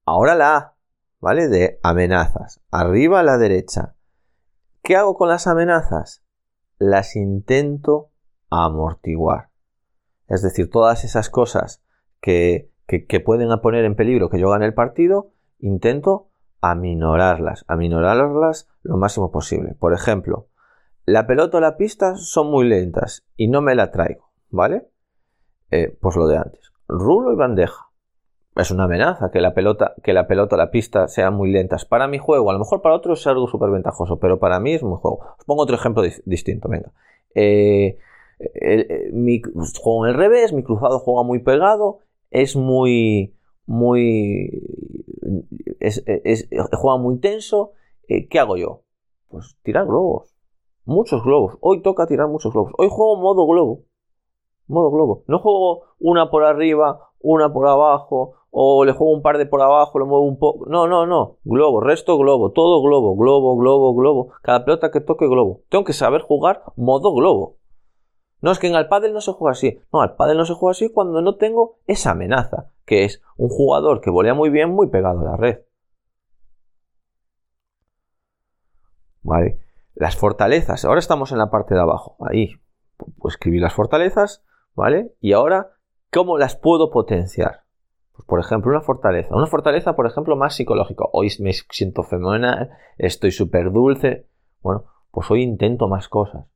ahora 0.05 0.35
la 0.35 0.57
A, 0.57 0.77
¿vale? 1.21 1.49
De 1.49 1.79
amenazas. 1.83 2.61
Arriba 2.71 3.21
a 3.21 3.23
la 3.23 3.39
derecha. 3.39 3.95
¿Qué 4.83 4.97
hago 4.97 5.17
con 5.17 5.29
las 5.29 5.47
amenazas? 5.47 6.25
Las 6.79 7.15
intento 7.15 8.11
amortiguar. 8.51 9.51
Es 10.27 10.43
decir, 10.43 10.71
todas 10.71 11.05
esas 11.05 11.31
cosas 11.31 11.85
que, 12.21 12.73
que, 12.87 13.21
pueden 13.21 13.49
poner 13.61 13.85
en 13.85 13.95
peligro 13.95 14.29
que 14.29 14.41
yo 14.41 14.51
gane 14.51 14.67
el 14.67 14.75
partido, 14.75 15.31
intento 15.61 16.31
aminorarlas, 16.61 17.65
aminorarlas 17.69 18.69
lo 18.83 18.97
máximo 18.97 19.31
posible. 19.31 19.75
Por 19.75 19.95
ejemplo, 19.95 20.49
la 21.05 21.29
pelota 21.29 21.59
o 21.59 21.61
la 21.61 21.77
pista 21.77 22.17
son 22.17 22.51
muy 22.51 22.67
lentas 22.67 23.25
y 23.37 23.47
no 23.49 23.63
me 23.63 23.77
la 23.77 23.93
traigo, 23.93 24.33
¿vale? 24.51 24.89
Eh, 25.71 25.97
pues 26.01 26.17
lo 26.17 26.27
de 26.27 26.39
antes. 26.39 26.73
Rulo 26.89 27.33
y 27.33 27.37
bandeja 27.37 27.86
es 28.57 28.71
una 28.71 28.85
amenaza 28.85 29.31
que 29.31 29.41
la 29.41 29.53
pelota, 29.53 29.95
que 30.03 30.13
la 30.13 30.27
pelota, 30.27 30.57
la 30.57 30.71
pista 30.71 31.09
sean 31.09 31.35
muy 31.35 31.51
lentas. 31.51 31.85
Para 31.85 32.09
mi 32.09 32.19
juego, 32.19 32.51
a 32.51 32.53
lo 32.55 32.59
mejor 32.59 32.81
para 32.81 32.95
otros 32.95 33.21
es 33.21 33.27
algo 33.27 33.47
súper 33.49 33.71
ventajoso, 33.71 34.19
pero 34.19 34.39
para 34.39 34.61
mí 34.61 34.73
es 34.73 34.83
muy 34.83 34.99
juego. 34.99 35.21
Os 35.39 35.45
pongo 35.45 35.63
otro 35.63 35.77
ejemplo 35.77 36.03
distinto, 36.25 36.69
venga. 36.69 36.93
Eh, 37.35 37.99
mi, 39.13 39.43
juego 39.43 40.07
en 40.07 40.13
el 40.13 40.19
revés, 40.19 40.53
mi 40.53 40.63
cruzado 40.63 40.99
juega 41.01 41.23
muy 41.23 41.41
pegado, 41.41 41.99
es 42.31 42.57
muy, 42.57 43.35
muy, 43.67 44.63
juega 46.73 46.99
muy 46.99 47.19
tenso. 47.19 47.73
Eh, 48.09 48.27
¿Qué 48.29 48.39
hago 48.39 48.57
yo? 48.57 48.83
Pues 49.29 49.57
tirar 49.63 49.87
globos. 49.87 50.35
Muchos 50.85 51.23
globos. 51.25 51.59
Hoy 51.61 51.83
toca 51.83 52.07
tirar 52.07 52.29
muchos 52.29 52.53
globos. 52.53 52.73
Hoy 52.79 52.89
juego 52.91 53.17
modo 53.17 53.47
globo. 53.47 53.83
Modo 54.69 54.91
globo. 54.91 55.25
No 55.27 55.41
juego 55.41 55.83
una 55.99 56.31
por 56.31 56.45
arriba, 56.45 57.11
una 57.21 57.53
por 57.53 57.69
abajo, 57.69 58.35
o 58.59 58.87
le 58.87 58.93
juego 58.93 59.13
un 59.13 59.21
par 59.21 59.37
de 59.37 59.45
por 59.45 59.61
abajo, 59.61 59.99
lo 59.99 60.07
muevo 60.07 60.25
un 60.25 60.39
poco. 60.39 60.65
No, 60.65 60.89
no, 60.89 61.05
no. 61.05 61.37
Globo, 61.45 61.83
resto 61.83 62.17
globo, 62.17 62.53
todo 62.53 62.81
globo, 62.81 63.15
globo, 63.15 63.55
globo, 63.59 63.95
globo. 63.95 64.33
Cada 64.41 64.65
pelota 64.65 64.91
que 64.91 65.03
toque 65.03 65.27
globo. 65.29 65.61
Tengo 65.69 65.85
que 65.85 65.93
saber 65.93 66.23
jugar 66.23 66.63
modo 66.75 67.13
globo. 67.13 67.59
No 68.41 68.51
es 68.51 68.59
que 68.59 68.69
en 68.69 68.75
el 68.75 68.89
pádel 68.89 69.13
no 69.13 69.21
se 69.21 69.33
juega 69.33 69.53
así. 69.53 69.79
No, 69.93 70.01
al 70.01 70.17
pádel 70.17 70.39
no 70.39 70.47
se 70.47 70.55
juega 70.55 70.71
así 70.71 70.91
cuando 70.91 71.21
no 71.21 71.37
tengo 71.37 71.81
esa 71.87 72.13
amenaza, 72.13 72.71
que 72.87 73.05
es 73.05 73.21
un 73.37 73.51
jugador 73.51 74.01
que 74.01 74.09
volea 74.09 74.33
muy 74.33 74.49
bien, 74.49 74.71
muy 74.71 74.89
pegado 74.89 75.21
a 75.21 75.25
la 75.25 75.37
red. 75.37 75.59
Vale. 79.21 79.61
Las 79.95 80.17
fortalezas. 80.17 80.87
Ahora 80.87 81.01
estamos 81.01 81.31
en 81.31 81.37
la 81.37 81.51
parte 81.51 81.75
de 81.75 81.83
abajo. 81.83 82.17
Ahí. 82.27 82.55
pues 83.19 83.35
escribí 83.35 83.61
las 83.61 83.75
fortalezas, 83.75 84.43
¿vale? 84.75 85.15
Y 85.21 85.35
ahora, 85.35 85.73
¿cómo 86.11 86.39
las 86.39 86.57
puedo 86.57 86.91
potenciar? 86.91 87.66
Por 88.27 88.41
ejemplo, 88.41 88.73
una 88.73 88.81
fortaleza. 88.81 89.35
Una 89.35 89.47
fortaleza, 89.47 89.95
por 89.95 90.07
ejemplo, 90.07 90.37
más 90.37 90.55
psicológica. 90.55 91.05
Hoy 91.13 91.29
me 91.41 91.53
siento 91.53 92.03
fenomenal, 92.03 92.71
estoy 92.99 93.31
súper 93.31 93.71
dulce. 93.71 94.27
Bueno, 94.61 94.85
pues 95.13 95.31
hoy 95.31 95.43
intento 95.43 95.89
más 95.89 96.09
cosas. 96.09 96.47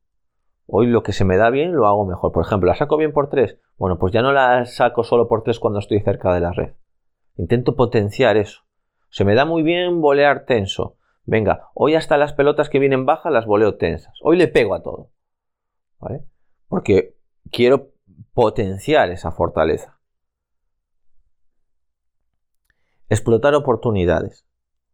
Hoy 0.67 0.87
lo 0.87 1.01
que 1.03 1.13
se 1.13 1.25
me 1.25 1.37
da 1.37 1.49
bien 1.49 1.73
lo 1.73 1.87
hago 1.87 2.05
mejor. 2.05 2.31
Por 2.31 2.45
ejemplo, 2.45 2.67
¿la 2.67 2.75
saco 2.75 2.97
bien 2.97 3.13
por 3.13 3.29
3? 3.29 3.57
Bueno, 3.77 3.97
pues 3.97 4.13
ya 4.13 4.21
no 4.21 4.31
la 4.31 4.65
saco 4.65 5.03
solo 5.03 5.27
por 5.27 5.43
3 5.43 5.59
cuando 5.59 5.79
estoy 5.79 6.01
cerca 6.01 6.33
de 6.33 6.41
la 6.41 6.51
red. 6.51 6.73
Intento 7.35 7.75
potenciar 7.75 8.37
eso. 8.37 8.63
Se 9.09 9.25
me 9.25 9.35
da 9.35 9.45
muy 9.45 9.63
bien 9.63 10.01
volear 10.01 10.45
tenso. 10.45 10.97
Venga, 11.25 11.69
hoy 11.73 11.95
hasta 11.95 12.17
las 12.17 12.33
pelotas 12.33 12.69
que 12.69 12.79
vienen 12.79 13.05
bajas 13.05 13.31
las 13.31 13.45
voleo 13.45 13.75
tensas. 13.75 14.13
Hoy 14.21 14.37
le 14.37 14.47
pego 14.47 14.75
a 14.75 14.83
todo. 14.83 15.11
¿Vale? 15.99 16.25
Porque 16.67 17.15
quiero 17.51 17.91
potenciar 18.33 19.11
esa 19.11 19.31
fortaleza. 19.31 20.00
Explotar 23.11 23.53
oportunidades. 23.55 24.45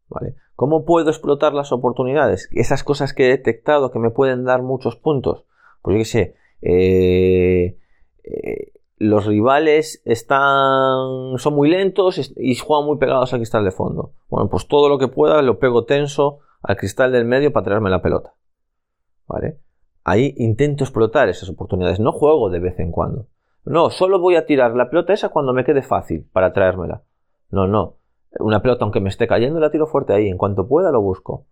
¿Vale? 0.10 0.34
¿Cómo 0.56 0.86
puedo 0.86 1.10
explotar 1.10 1.54
las 1.54 1.72
oportunidades? 1.72 2.50
Esas 2.52 2.84
cosas 2.84 3.14
que 3.14 3.26
he 3.26 3.30
detectado 3.30 3.92
que 3.92 4.00
me 4.00 4.10
pueden 4.10 4.44
dar 4.44 4.64
muchos 4.64 4.96
puntos. 4.96 5.44
Pues 5.84 5.94
yo 5.94 6.00
qué 6.00 6.06
sé, 6.06 6.36
eh, 6.64 7.78
eh, 8.24 8.74
los 8.98 9.28
rivales 9.28 10.02
están, 10.04 11.38
son 11.38 11.54
muy 11.54 11.70
lentos 11.70 12.34
y 12.36 12.56
juegan 12.56 12.88
muy 12.88 12.98
pegados 12.98 13.34
al 13.34 13.40
cristal 13.40 13.64
de 13.64 13.72
fondo. 13.72 14.14
Bueno, 14.30 14.50
pues 14.50 14.68
todo 14.68 14.90
lo 14.90 14.98
que 14.98 15.10
pueda 15.10 15.44
lo 15.44 15.60
pego 15.60 15.86
tenso 15.86 16.40
al 16.64 16.76
cristal 16.76 17.12
del 17.12 17.26
medio 17.26 17.54
para 17.54 17.66
traerme 17.66 17.92
la 17.92 18.02
pelota. 18.02 18.34
¿Vale? 19.28 19.60
Ahí 20.04 20.34
intento 20.38 20.84
explotar 20.84 21.30
esas 21.30 21.50
oportunidades. 21.50 22.00
No 22.00 22.12
juego 22.14 22.50
de 22.50 22.62
vez 22.62 22.80
en 22.80 22.92
cuando. 22.92 23.28
No, 23.64 23.92
solo 23.92 24.20
voy 24.20 24.38
a 24.38 24.48
tirar 24.48 24.76
la 24.76 24.90
pelota 24.90 25.14
esa 25.14 25.30
cuando 25.30 25.54
me 25.54 25.64
quede 25.64 25.84
fácil 25.84 26.28
para 26.34 26.52
traérmela. 26.52 27.04
No, 27.52 27.68
no. 27.68 27.97
Una 28.40 28.62
pelota, 28.62 28.84
aunque 28.84 29.00
me 29.00 29.10
esté 29.10 29.28
cayendo, 29.28 29.60
la 29.60 29.72
tiro 29.72 29.88
fuerte 29.88 30.14
ahí. 30.14 30.28
En 30.28 30.38
cuanto 30.38 30.68
pueda, 30.68 30.92
lo 30.92 31.02
busco. 31.02 31.46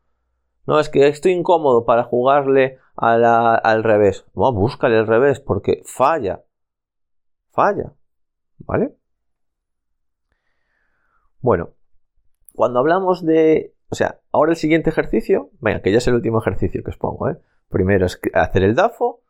No, 0.68 0.80
es 0.80 0.90
que 0.90 1.08
estoy 1.08 1.34
incómodo 1.34 1.86
para 1.86 2.04
jugarle 2.04 2.80
al 2.96 3.84
revés. 3.84 4.26
Bueno, 4.34 4.58
búscale 4.58 4.98
el 4.98 5.08
revés 5.08 5.40
porque 5.40 5.82
falla 5.86 6.42
falla. 7.56 7.94
¿Vale? 8.60 8.96
Bueno, 11.40 11.74
cuando 12.54 12.80
hablamos 12.80 13.26
de... 13.26 13.74
O 13.90 13.96
sea, 13.96 14.20
ahora 14.32 14.52
el 14.52 14.58
siguiente 14.58 14.90
ejercicio, 14.90 15.52
venga, 15.60 15.82
que 15.82 15.92
ya 15.92 16.00
es 16.00 16.08
el 16.08 16.16
último 16.16 16.40
ejercicio 16.40 16.84
que 16.84 16.90
os 16.90 16.98
pongo, 16.98 17.30
¿eh? 17.30 17.38
Primero 17.70 18.06
es 18.06 18.20
hacer 18.34 18.64
el 18.64 18.76
DAFO, 18.76 19.22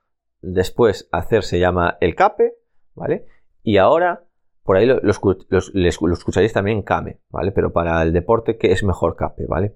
después 0.42 1.08
hacer 1.12 1.44
se 1.44 1.60
llama 1.60 1.98
el 2.00 2.16
CAPE, 2.16 2.56
¿vale? 2.94 3.26
Y 3.64 3.78
ahora, 3.78 4.25
por 4.66 4.78
ahí 4.78 4.88
lo, 4.88 5.00
escucharéis 5.12 6.52
también 6.52 6.82
CAME, 6.82 7.20
¿vale? 7.30 7.52
Pero 7.52 7.72
para 7.72 8.02
el 8.02 8.14
deporte, 8.14 8.58
que 8.58 8.72
es 8.72 8.84
mejor 8.84 9.16
CAPE, 9.16 9.46
¿vale? 9.46 9.76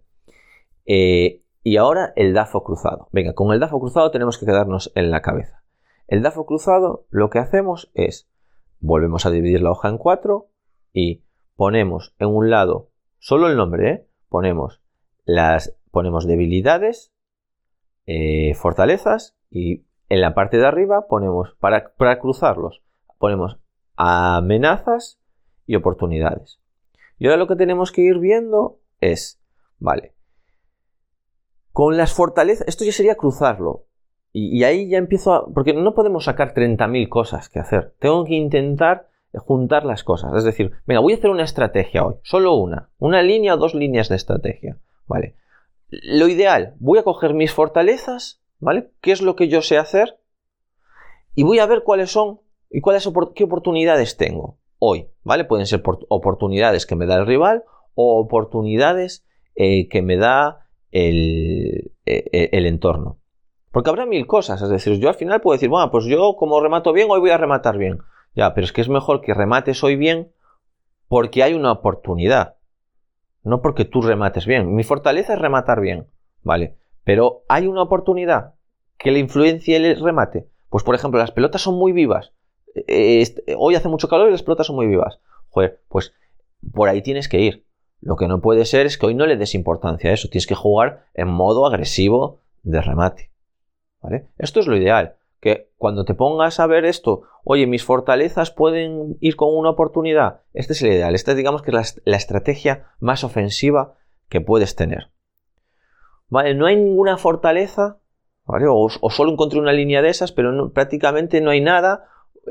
Eh, 0.87 1.43
y 1.61 1.77
ahora 1.77 2.11
el 2.15 2.33
DAFO 2.33 2.63
cruzado. 2.63 3.07
Venga, 3.11 3.33
con 3.33 3.53
el 3.53 3.59
DAFO 3.59 3.79
cruzado 3.79 4.09
tenemos 4.09 4.39
que 4.39 4.47
quedarnos 4.47 4.91
en 4.95 5.11
la 5.11 5.21
cabeza. 5.21 5.63
El 6.07 6.23
DAFO 6.23 6.47
cruzado 6.47 7.05
lo 7.11 7.29
que 7.29 7.37
hacemos 7.37 7.91
es 7.93 8.27
Volvemos 8.79 9.25
a 9.27 9.29
dividir 9.29 9.61
la 9.61 9.71
hoja 9.71 9.89
en 9.89 9.99
cuatro 9.99 10.47
y 10.91 11.23
ponemos 11.55 12.15
en 12.17 12.29
un 12.29 12.49
lado 12.49 12.89
solo 13.19 13.47
el 13.47 13.57
nombre, 13.57 13.89
¿eh? 13.91 14.07
ponemos 14.27 14.81
las 15.23 15.75
ponemos 15.91 16.25
debilidades, 16.25 17.11
eh, 18.07 18.55
fortalezas 18.55 19.35
y 19.51 19.83
en 20.07 20.21
la 20.21 20.33
parte 20.33 20.57
de 20.57 20.65
arriba 20.65 21.07
ponemos 21.07 21.55
para, 21.59 21.93
para 21.95 22.19
cruzarlos 22.19 22.81
ponemos 23.19 23.59
amenazas 23.99 25.19
y 25.67 25.75
oportunidades. 25.75 26.59
Y 27.17 27.27
ahora 27.27 27.37
lo 27.37 27.47
que 27.47 27.57
tenemos 27.57 27.91
que 27.91 28.01
ir 28.01 28.17
viendo 28.17 28.79
es, 29.01 29.41
vale, 29.77 30.13
con 31.73 31.97
las 31.97 32.13
fortalezas, 32.13 32.67
esto 32.67 32.85
ya 32.85 32.93
sería 32.93 33.15
cruzarlo. 33.15 33.85
Y, 34.31 34.63
ahí 34.63 34.87
ya 34.87 34.99
empiezo 34.99 35.33
a... 35.33 35.47
Porque 35.53 35.73
no 35.73 35.95
podemos 35.95 36.25
sacar 36.25 36.53
30.000 36.53 37.09
cosas 37.09 37.49
que 37.49 37.59
hacer. 37.59 37.93
Tengo 37.99 38.23
que 38.25 38.35
intentar 38.35 39.09
juntar 39.33 39.85
las 39.85 40.03
cosas. 40.03 40.33
Es 40.35 40.43
decir, 40.43 40.71
venga, 40.85 41.01
voy 41.01 41.13
a 41.13 41.15
hacer 41.17 41.31
una 41.31 41.43
estrategia 41.43 42.05
hoy. 42.05 42.15
Solo 42.23 42.53
una. 42.53 42.89
Una 42.99 43.21
línea 43.21 43.55
o 43.55 43.57
dos 43.57 43.73
líneas 43.73 44.07
de 44.07 44.15
estrategia. 44.15 44.77
¿Vale? 45.07 45.35
Lo 45.89 46.27
ideal, 46.27 46.75
voy 46.79 46.99
a 46.99 47.03
coger 47.03 47.33
mis 47.33 47.51
fortalezas, 47.51 48.39
¿vale? 48.59 48.91
¿Qué 49.01 49.11
es 49.11 49.21
lo 49.21 49.35
que 49.35 49.47
yo 49.47 49.61
sé 49.61 49.77
hacer? 49.77 50.19
Y 51.33 51.43
voy 51.43 51.59
a 51.59 51.65
ver 51.65 51.83
cuáles 51.83 52.11
son 52.11 52.39
y 52.69 52.81
cuáles 52.81 53.09
qué 53.35 53.43
oportunidades 53.43 54.17
tengo 54.17 54.57
hoy, 54.79 55.07
¿vale? 55.23 55.45
Pueden 55.45 55.65
ser 55.65 55.83
oportunidades 56.07 56.85
que 56.85 56.95
me 56.95 57.05
da 57.05 57.17
el 57.17 57.25
rival 57.25 57.63
o 57.95 58.19
oportunidades 58.19 59.25
eh, 59.55 59.89
que 59.89 60.01
me 60.01 60.17
da 60.17 60.67
el, 60.91 61.91
eh, 62.05 62.49
el 62.51 62.65
entorno. 62.65 63.17
Porque 63.71 63.89
habrá 63.89 64.05
mil 64.05 64.25
cosas, 64.25 64.61
es 64.61 64.69
decir, 64.69 64.99
yo 64.99 65.09
al 65.09 65.15
final 65.15 65.41
puedo 65.41 65.55
decir, 65.55 65.69
bueno, 65.69 65.91
pues 65.91 66.05
yo 66.05 66.35
como 66.37 66.59
remato 66.59 66.93
bien, 66.93 67.07
hoy 67.09 67.19
voy 67.19 67.29
a 67.29 67.37
rematar 67.37 67.77
bien. 67.77 67.99
Ya, 68.35 68.53
pero 68.53 68.65
es 68.65 68.71
que 68.71 68.81
es 68.81 68.89
mejor 68.89 69.21
que 69.21 69.33
remates 69.33 69.83
hoy 69.83 69.95
bien 69.95 70.31
porque 71.07 71.43
hay 71.43 71.53
una 71.53 71.71
oportunidad, 71.71 72.55
no 73.43 73.61
porque 73.61 73.85
tú 73.85 74.01
remates 74.01 74.45
bien. 74.45 74.73
Mi 74.73 74.83
fortaleza 74.83 75.33
es 75.33 75.39
rematar 75.39 75.81
bien, 75.81 76.07
¿vale? 76.43 76.77
Pero 77.03 77.43
hay 77.47 77.67
una 77.67 77.81
oportunidad 77.81 78.55
que 78.97 79.11
le 79.11 79.19
influencie 79.19 79.75
el 79.75 79.99
remate. 79.99 80.47
Pues 80.69 80.83
por 80.83 80.95
ejemplo, 80.95 81.19
las 81.19 81.31
pelotas 81.31 81.61
son 81.61 81.75
muy 81.75 81.91
vivas. 81.91 82.33
Hoy 83.57 83.75
hace 83.75 83.89
mucho 83.89 84.07
calor 84.07 84.29
y 84.29 84.31
las 84.31 84.43
pelotas 84.43 84.67
son 84.67 84.75
muy 84.75 84.87
vivas. 84.87 85.19
Joder, 85.49 85.81
pues 85.87 86.13
por 86.73 86.89
ahí 86.89 87.01
tienes 87.01 87.27
que 87.27 87.39
ir. 87.39 87.65
Lo 88.01 88.15
que 88.15 88.27
no 88.27 88.39
puede 88.41 88.65
ser 88.65 88.85
es 88.85 88.97
que 88.97 89.07
hoy 89.07 89.15
no 89.15 89.25
le 89.25 89.37
des 89.37 89.55
importancia 89.55 90.09
a 90.09 90.13
eso. 90.13 90.29
Tienes 90.29 90.47
que 90.47 90.55
jugar 90.55 91.05
en 91.13 91.27
modo 91.27 91.65
agresivo 91.65 92.39
de 92.63 92.81
remate. 92.81 93.29
Esto 94.37 94.59
es 94.59 94.67
lo 94.67 94.77
ideal, 94.77 95.15
que 95.39 95.69
cuando 95.77 96.05
te 96.05 96.13
pongas 96.13 96.59
a 96.59 96.67
ver 96.67 96.85
esto, 96.85 97.23
oye, 97.43 97.67
mis 97.67 97.83
fortalezas 97.83 98.51
pueden 98.51 99.17
ir 99.19 99.35
con 99.35 99.55
una 99.55 99.71
oportunidad, 99.71 100.41
este 100.53 100.73
es 100.73 100.81
el 100.81 100.93
ideal, 100.93 101.15
esta 101.15 101.33
digamos 101.33 101.61
que 101.61 101.71
es 101.71 102.01
la, 102.05 102.17
estrategia 102.17 102.87
más 102.99 103.23
ofensiva 103.23 103.95
que 104.29 104.41
puedes 104.41 104.75
tener. 104.75 105.09
¿Vale? 106.29 106.53
No 106.53 106.65
hay 106.65 106.75
ninguna 106.75 107.17
fortaleza, 107.17 107.97
O, 108.45 108.89
solo 108.89 109.31
encontré 109.31 109.59
una 109.59 109.73
línea 109.73 110.01
de 110.01 110.09
esas, 110.09 110.31
pero 110.31 110.71
prácticamente 110.71 111.41
no 111.41 111.51
hay 111.51 111.61
nada 111.61 112.05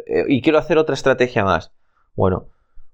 eh, 0.06 0.24
y 0.28 0.42
quiero 0.42 0.58
hacer 0.58 0.78
otra 0.78 0.94
estrategia 0.94 1.44
más. 1.44 1.72
Bueno, 2.14 2.48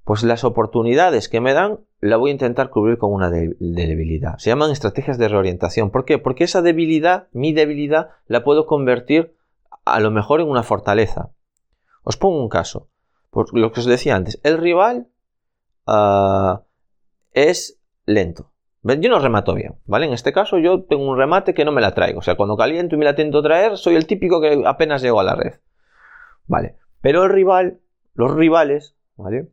pues 0.05 0.23
las 0.23 0.45
oportunidades 0.45 1.29
que 1.29 1.41
me 1.41 1.55
dan 1.55 1.81
la 2.01 2.19
voy 2.19 2.31
a 2.31 2.33
intentar 2.33 2.69
cubrir 2.69 2.99
con 2.99 3.13
una 3.13 3.31
debilidad. 3.31 4.37
Se 4.37 4.51
llaman 4.51 4.71
estrategias 4.71 5.17
de 5.17 5.29
reorientación. 5.29 5.91
¿Por 5.91 6.05
qué? 6.05 6.19
Porque 6.19 6.45
esa 6.45 6.61
debilidad, 6.61 7.29
mi 7.33 7.53
debilidad, 7.55 8.11
la 8.27 8.45
puedo 8.45 8.67
convertir 8.67 9.35
a 9.87 10.01
lo 10.01 10.11
mejor 10.11 10.41
en 10.41 10.49
una 10.49 10.63
fortaleza. 10.63 11.31
Os 12.03 12.19
pongo 12.19 12.41
un 12.41 12.51
caso. 12.51 12.89
Por 13.31 13.57
lo 13.57 13.73
que 13.73 13.81
os 13.81 13.87
decía 13.87 14.15
antes, 14.15 14.39
el 14.45 14.59
rival 14.59 15.09
ah, 15.87 16.63
es 17.33 17.81
lento. 18.05 18.51
Yo 18.83 19.09
no 19.09 19.19
remato 19.19 19.55
bien, 19.55 19.77
¿vale? 19.87 20.05
En 20.05 20.13
este 20.13 20.35
caso 20.35 20.59
yo 20.59 20.83
tengo 20.83 21.09
un 21.11 21.17
remate 21.17 21.55
que 21.55 21.65
no 21.65 21.73
me 21.73 21.81
la 21.81 21.95
traigo. 21.95 22.19
O 22.19 22.23
sea, 22.23 22.37
cuando 22.37 22.59
caliento 22.59 22.95
y 22.95 22.99
me 22.99 23.07
la 23.07 23.13
intento 23.13 23.43
traer, 23.43 23.79
soy 23.79 23.97
el 23.97 24.07
típico 24.07 24.43
que 24.43 24.63
apenas 24.67 25.01
llego 25.01 25.21
a 25.21 25.25
la 25.25 25.35
red. 25.35 25.55
¿Vale? 26.47 26.77
Pero 27.05 27.25
el 27.25 27.29
rival, 27.29 27.81
los 28.15 28.35
rivales, 28.35 28.97
¿vale? 29.19 29.51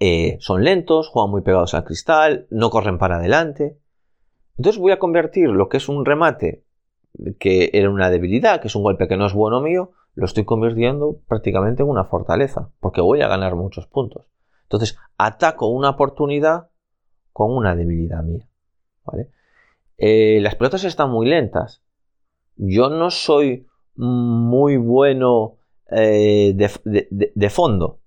Eh, 0.00 0.38
son 0.40 0.64
lentos, 0.64 1.10
juegan 1.10 1.30
muy 1.30 1.42
pegados 1.42 1.74
al 1.74 1.84
cristal, 1.84 2.46
no 2.48 2.70
corren 2.70 2.96
para 2.96 3.16
adelante. 3.16 3.76
Entonces 4.56 4.80
voy 4.80 4.92
a 4.92 4.98
convertir 4.98 5.50
lo 5.50 5.68
que 5.68 5.76
es 5.76 5.90
un 5.90 6.06
remate 6.06 6.64
que 7.38 7.68
era 7.74 7.90
una 7.90 8.08
debilidad, 8.08 8.62
que 8.62 8.68
es 8.68 8.74
un 8.74 8.84
golpe 8.84 9.06
que 9.06 9.18
no 9.18 9.26
es 9.26 9.34
bueno 9.34 9.60
mío, 9.60 9.90
lo 10.14 10.24
estoy 10.24 10.46
convirtiendo 10.46 11.18
prácticamente 11.28 11.82
en 11.82 11.90
una 11.90 12.04
fortaleza, 12.04 12.70
porque 12.80 13.02
voy 13.02 13.20
a 13.20 13.28
ganar 13.28 13.54
muchos 13.54 13.86
puntos. 13.86 14.30
Entonces 14.62 14.96
ataco 15.18 15.66
una 15.66 15.90
oportunidad 15.90 16.70
con 17.34 17.54
una 17.54 17.76
debilidad 17.76 18.22
mía. 18.22 18.48
Eh, 19.98 20.38
las 20.40 20.54
pelotas 20.54 20.84
están 20.84 21.10
muy 21.10 21.28
lentas. 21.28 21.82
Yo 22.56 22.88
no 22.88 23.10
soy 23.10 23.66
muy 23.94 24.78
bueno 24.78 25.58
eh, 25.92 26.54
de 26.54 27.50
fondo. 27.50 28.00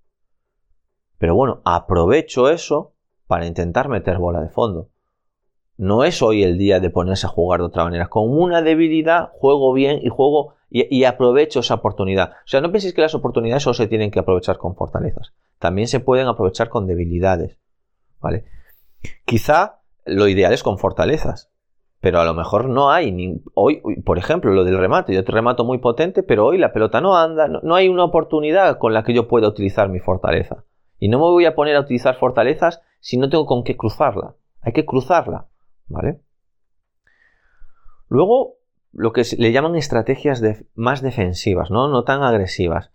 Pero 1.17 1.35
bueno, 1.35 1.61
aprovecho 1.65 2.49
eso 2.49 2.93
para 3.27 3.45
intentar 3.45 3.89
meter 3.89 4.17
bola 4.17 4.41
de 4.41 4.49
fondo. 4.49 4.89
No 5.77 6.03
es 6.03 6.21
hoy 6.21 6.43
el 6.43 6.57
día 6.57 6.79
de 6.79 6.89
ponerse 6.89 7.25
a 7.25 7.29
jugar 7.29 7.59
de 7.59 7.65
otra 7.65 7.83
manera. 7.83 8.07
Con 8.07 8.29
una 8.29 8.61
debilidad 8.61 9.29
juego 9.33 9.73
bien 9.73 9.99
y 10.01 10.09
juego 10.09 10.55
y, 10.69 11.03
aprovecho 11.05 11.61
esa 11.61 11.75
oportunidad. 11.75 12.31
O 12.31 12.47
sea, 12.47 12.59
no 12.59 12.71
penséis 12.71 12.93
que 12.93 13.01
las 13.01 13.15
oportunidades 13.15 13.63
solo 13.63 13.75
se 13.75 13.87
tienen 13.87 14.11
que 14.11 14.19
aprovechar 14.19 14.57
con 14.57 14.75
fortalezas. 14.75 15.33
También 15.57 15.87
se 15.87 16.01
pueden 16.01 16.27
aprovechar 16.27 16.69
con 16.69 16.85
debilidades. 16.85 17.57
¿Vale? 18.19 18.45
Quizá 19.25 19.79
lo 20.05 20.27
ideal 20.27 20.53
es 20.53 20.63
con 20.63 20.77
fortalezas. 20.77 21.49
Pero 22.05 22.19
a 22.19 22.23
lo 22.23 22.35
mejor 22.35 22.69
no 22.69 22.91
hay. 22.91 23.11
Ni, 23.11 23.41
hoy, 23.55 23.81
por 24.05 24.19
ejemplo, 24.19 24.53
lo 24.53 24.63
del 24.63 24.77
remate, 24.77 25.11
yo 25.11 25.25
te 25.25 25.31
remato 25.31 25.65
muy 25.65 25.79
potente, 25.79 26.21
pero 26.21 26.45
hoy 26.45 26.59
la 26.59 26.71
pelota 26.71 27.01
no 27.01 27.17
anda, 27.17 27.47
no, 27.47 27.73
hay 27.73 27.87
una 27.87 28.03
oportunidad 28.03 28.77
con 28.77 28.93
la 28.93 29.03
que 29.03 29.11
yo 29.11 29.27
pueda 29.27 29.47
utilizar 29.47 29.89
mi 29.89 29.97
fortaleza. 29.97 30.65
Y 30.99 31.07
no 31.07 31.17
me 31.17 31.23
voy 31.23 31.45
a 31.45 31.55
poner 31.55 31.75
a 31.75 31.79
utilizar 31.79 32.13
fortalezas 32.13 32.83
si 32.99 33.17
no 33.17 33.27
tengo 33.27 33.47
con 33.47 33.63
qué 33.63 33.75
cruzarla. 33.75 34.35
Hay 34.61 34.71
que 34.73 34.85
cruzarla, 34.85 35.47
¿vale? 35.87 36.19
Luego, 38.07 38.57
lo 38.93 39.11
que 39.11 39.23
le 39.39 39.51
llaman 39.51 39.75
estrategias 39.75 40.43
más 40.75 41.01
defensivas, 41.01 41.71
¿no? 41.71 41.87
no 41.87 42.03
tan 42.03 42.21
agresivas. 42.21 42.91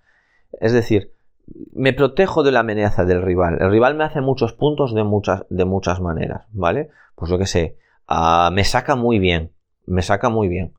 Es 0.60 0.72
decir, 0.72 1.10
me 1.72 1.92
protejo 1.92 2.44
de 2.44 2.52
la 2.52 2.60
amenaza 2.60 3.04
del 3.04 3.22
rival. 3.22 3.58
El 3.60 3.72
rival 3.72 3.96
me 3.96 4.04
hace 4.04 4.20
muchos 4.20 4.52
puntos 4.52 4.94
de 4.94 5.02
muchas, 5.02 5.46
de 5.50 5.64
muchas 5.64 6.00
maneras, 6.00 6.46
¿vale? 6.52 6.90
Pues 7.16 7.28
lo 7.28 7.38
que 7.38 7.46
sé, 7.46 7.76
ah, 8.10 8.50
me 8.52 8.64
saca 8.64 8.96
muy 8.96 9.18
bien, 9.18 9.52
me 9.86 10.02
saca 10.02 10.28
muy 10.28 10.48
bien. 10.48 10.74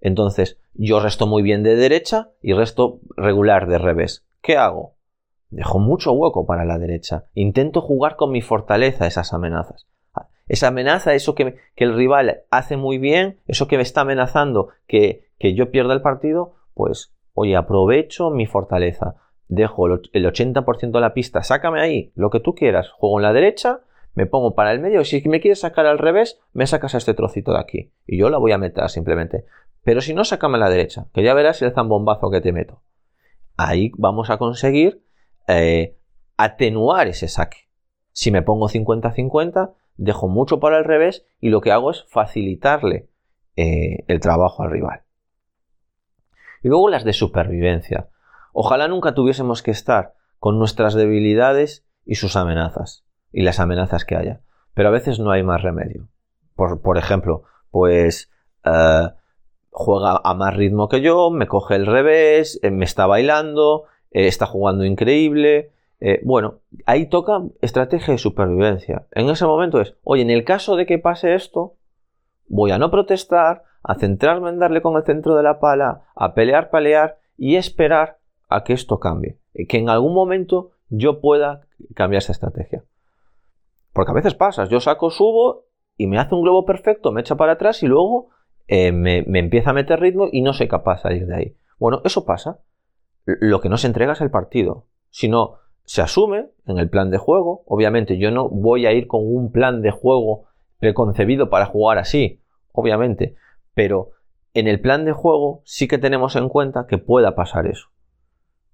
Entonces, 0.00 0.58
yo 0.74 1.00
resto 1.00 1.26
muy 1.26 1.42
bien 1.42 1.62
de 1.62 1.76
derecha 1.76 2.30
y 2.40 2.54
resto 2.54 3.00
regular 3.16 3.66
de 3.66 3.78
revés. 3.78 4.24
¿Qué 4.40 4.56
hago? 4.56 4.94
Dejo 5.50 5.78
mucho 5.78 6.12
hueco 6.12 6.46
para 6.46 6.64
la 6.64 6.78
derecha. 6.78 7.26
Intento 7.34 7.80
jugar 7.80 8.16
con 8.16 8.30
mi 8.30 8.40
fortaleza 8.40 9.06
esas 9.06 9.32
amenazas. 9.32 9.86
Esa 10.48 10.68
amenaza, 10.68 11.14
eso 11.14 11.34
que, 11.34 11.56
el 11.74 11.96
rival 11.96 12.42
hace 12.50 12.76
muy 12.76 12.98
bien, 12.98 13.40
eso 13.48 13.66
que 13.66 13.76
me 13.76 13.82
está 13.82 14.02
amenazando 14.02 14.68
que, 14.86 15.24
yo 15.40 15.70
pierda 15.70 15.92
el 15.92 16.02
partido, 16.02 16.54
pues, 16.74 17.12
oye, 17.34 17.56
aprovecho 17.56 18.30
mi 18.30 18.46
fortaleza. 18.46 19.16
Dejo 19.48 19.86
el 19.86 20.26
80% 20.26 20.90
de 20.92 21.00
la 21.00 21.14
pista, 21.14 21.42
sácame 21.42 21.80
ahí, 21.80 22.12
lo 22.14 22.30
que 22.30 22.40
tú 22.40 22.54
quieras. 22.54 22.90
Juego 22.90 23.18
en 23.18 23.24
la 23.24 23.32
derecha, 23.32 23.80
me 24.16 24.24
pongo 24.24 24.54
para 24.54 24.72
el 24.72 24.80
medio 24.80 25.04
si 25.04 25.22
me 25.28 25.40
quieres 25.40 25.60
sacar 25.60 25.84
al 25.84 25.98
revés, 25.98 26.40
me 26.54 26.66
sacas 26.66 26.94
a 26.94 26.98
este 26.98 27.12
trocito 27.12 27.52
de 27.52 27.60
aquí. 27.60 27.92
Y 28.06 28.16
yo 28.16 28.30
la 28.30 28.38
voy 28.38 28.50
a 28.50 28.58
meter 28.58 28.88
simplemente. 28.88 29.44
Pero 29.84 30.00
si 30.00 30.14
no, 30.14 30.24
sácame 30.24 30.56
a 30.56 30.60
la 30.60 30.70
derecha, 30.70 31.06
que 31.12 31.22
ya 31.22 31.34
verás 31.34 31.60
el 31.60 31.74
zambombazo 31.74 32.30
que 32.30 32.40
te 32.40 32.50
meto. 32.50 32.82
Ahí 33.58 33.92
vamos 33.98 34.30
a 34.30 34.38
conseguir 34.38 35.04
eh, 35.46 35.98
atenuar 36.38 37.08
ese 37.08 37.28
saque. 37.28 37.68
Si 38.12 38.30
me 38.30 38.40
pongo 38.40 38.70
50-50, 38.70 39.74
dejo 39.98 40.28
mucho 40.28 40.60
para 40.60 40.78
el 40.78 40.84
revés 40.84 41.26
y 41.38 41.50
lo 41.50 41.60
que 41.60 41.70
hago 41.70 41.90
es 41.90 42.06
facilitarle 42.08 43.10
eh, 43.54 44.04
el 44.08 44.20
trabajo 44.20 44.62
al 44.62 44.70
rival. 44.70 45.02
Y 46.62 46.68
luego 46.68 46.88
las 46.88 47.04
de 47.04 47.12
supervivencia. 47.12 48.08
Ojalá 48.54 48.88
nunca 48.88 49.12
tuviésemos 49.12 49.62
que 49.62 49.72
estar 49.72 50.14
con 50.38 50.58
nuestras 50.58 50.94
debilidades 50.94 51.86
y 52.06 52.14
sus 52.14 52.34
amenazas, 52.34 53.05
y 53.36 53.42
las 53.42 53.60
amenazas 53.60 54.06
que 54.06 54.16
haya. 54.16 54.40
Pero 54.72 54.88
a 54.88 54.92
veces 54.92 55.20
no 55.20 55.30
hay 55.30 55.42
más 55.42 55.60
remedio. 55.60 56.08
Por, 56.54 56.96
ejemplo, 56.96 57.42
pues 57.70 58.30
eh, 58.64 59.08
juega 59.68 60.18
a 60.24 60.32
más 60.32 60.56
ritmo 60.56 60.88
que 60.88 61.02
yo, 61.02 61.30
me 61.30 61.46
coge 61.46 61.74
el 61.74 61.84
revés, 61.84 62.58
eh, 62.62 62.70
me 62.70 62.86
está 62.86 63.06
bailando, 63.06 63.84
está 64.10 64.46
jugando 64.46 64.86
increíble, 64.86 65.70
eh, 66.00 66.20
bueno, 66.24 66.60
ahí 66.86 67.10
toca 67.10 67.42
estrategia 67.60 68.12
de 68.12 68.18
supervivencia. 68.18 69.06
En 69.12 69.28
ese 69.28 69.44
momento 69.44 69.82
es, 69.82 69.94
oye, 70.02 70.22
en 70.22 70.30
el 70.30 70.44
caso 70.44 70.76
de 70.76 70.86
que 70.86 70.98
pase 70.98 71.34
esto, 71.34 71.74
voy 72.48 72.70
a 72.70 72.78
no 72.78 72.90
protestar, 72.90 73.64
a 73.82 73.96
centrarme 73.96 74.48
en 74.48 74.58
darle 74.58 74.80
con 74.80 74.96
el 74.96 75.04
centro 75.04 75.36
de 75.36 75.42
la 75.42 75.60
pala, 75.60 76.04
a 76.14 76.32
pelear, 76.32 76.70
pelear 76.70 77.18
y 77.36 77.56
esperar 77.56 78.16
a 78.48 78.64
que 78.64 78.72
esto 78.72 78.98
cambie. 78.98 79.36
Que 79.68 79.76
en 79.76 79.90
algún 79.90 80.14
momento 80.14 80.70
yo 80.88 81.20
pueda 81.20 81.66
cambiar 81.94 82.22
esa 82.22 82.32
estrategia. 82.32 82.82
Porque 83.96 84.10
a 84.10 84.14
veces 84.14 84.34
pasa, 84.34 84.66
yo 84.66 84.78
saco, 84.78 85.08
subo 85.10 85.64
y 85.96 86.06
me 86.06 86.18
hace 86.18 86.34
un 86.34 86.42
globo 86.42 86.66
perfecto, 86.66 87.12
me 87.12 87.22
echa 87.22 87.36
para 87.36 87.52
atrás 87.52 87.82
y 87.82 87.86
luego 87.86 88.28
eh, 88.68 88.92
me, 88.92 89.24
empieza 89.38 89.70
a 89.70 89.72
meter 89.72 89.98
ritmo 90.00 90.28
y 90.30 90.42
no 90.42 90.52
soy 90.52 90.68
capaz 90.68 90.96
de 90.96 91.02
salir 91.02 91.26
de 91.26 91.34
ahí. 91.34 91.56
Bueno, 91.78 92.02
eso 92.04 92.26
pasa. 92.26 92.60
Lo 93.24 93.62
que 93.62 93.70
no 93.70 93.78
se 93.78 93.86
entrega 93.86 94.12
es 94.12 94.20
el 94.20 94.30
partido. 94.30 94.84
Sino 95.08 95.54
se 95.84 96.02
asume 96.02 96.50
en 96.66 96.76
el 96.76 96.90
plan 96.90 97.10
de 97.10 97.16
juego. 97.16 97.62
Obviamente 97.64 98.18
yo 98.18 98.30
no 98.30 98.50
voy 98.50 98.84
a 98.84 98.92
ir 98.92 99.06
con 99.06 99.22
un 99.24 99.50
plan 99.50 99.80
de 99.80 99.92
juego 99.92 100.44
preconcebido 100.78 101.48
para 101.48 101.64
jugar 101.64 101.96
así, 101.96 102.42
obviamente, 102.72 103.34
pero 103.72 104.10
en 104.52 104.68
el 104.68 104.78
plan 104.78 105.06
de 105.06 105.12
juego 105.12 105.62
sí 105.64 105.88
que 105.88 105.96
tenemos 105.96 106.36
en 106.36 106.50
cuenta 106.50 106.86
que 106.86 106.98
pueda 106.98 107.34
pasar 107.34 107.66
eso. 107.66 107.88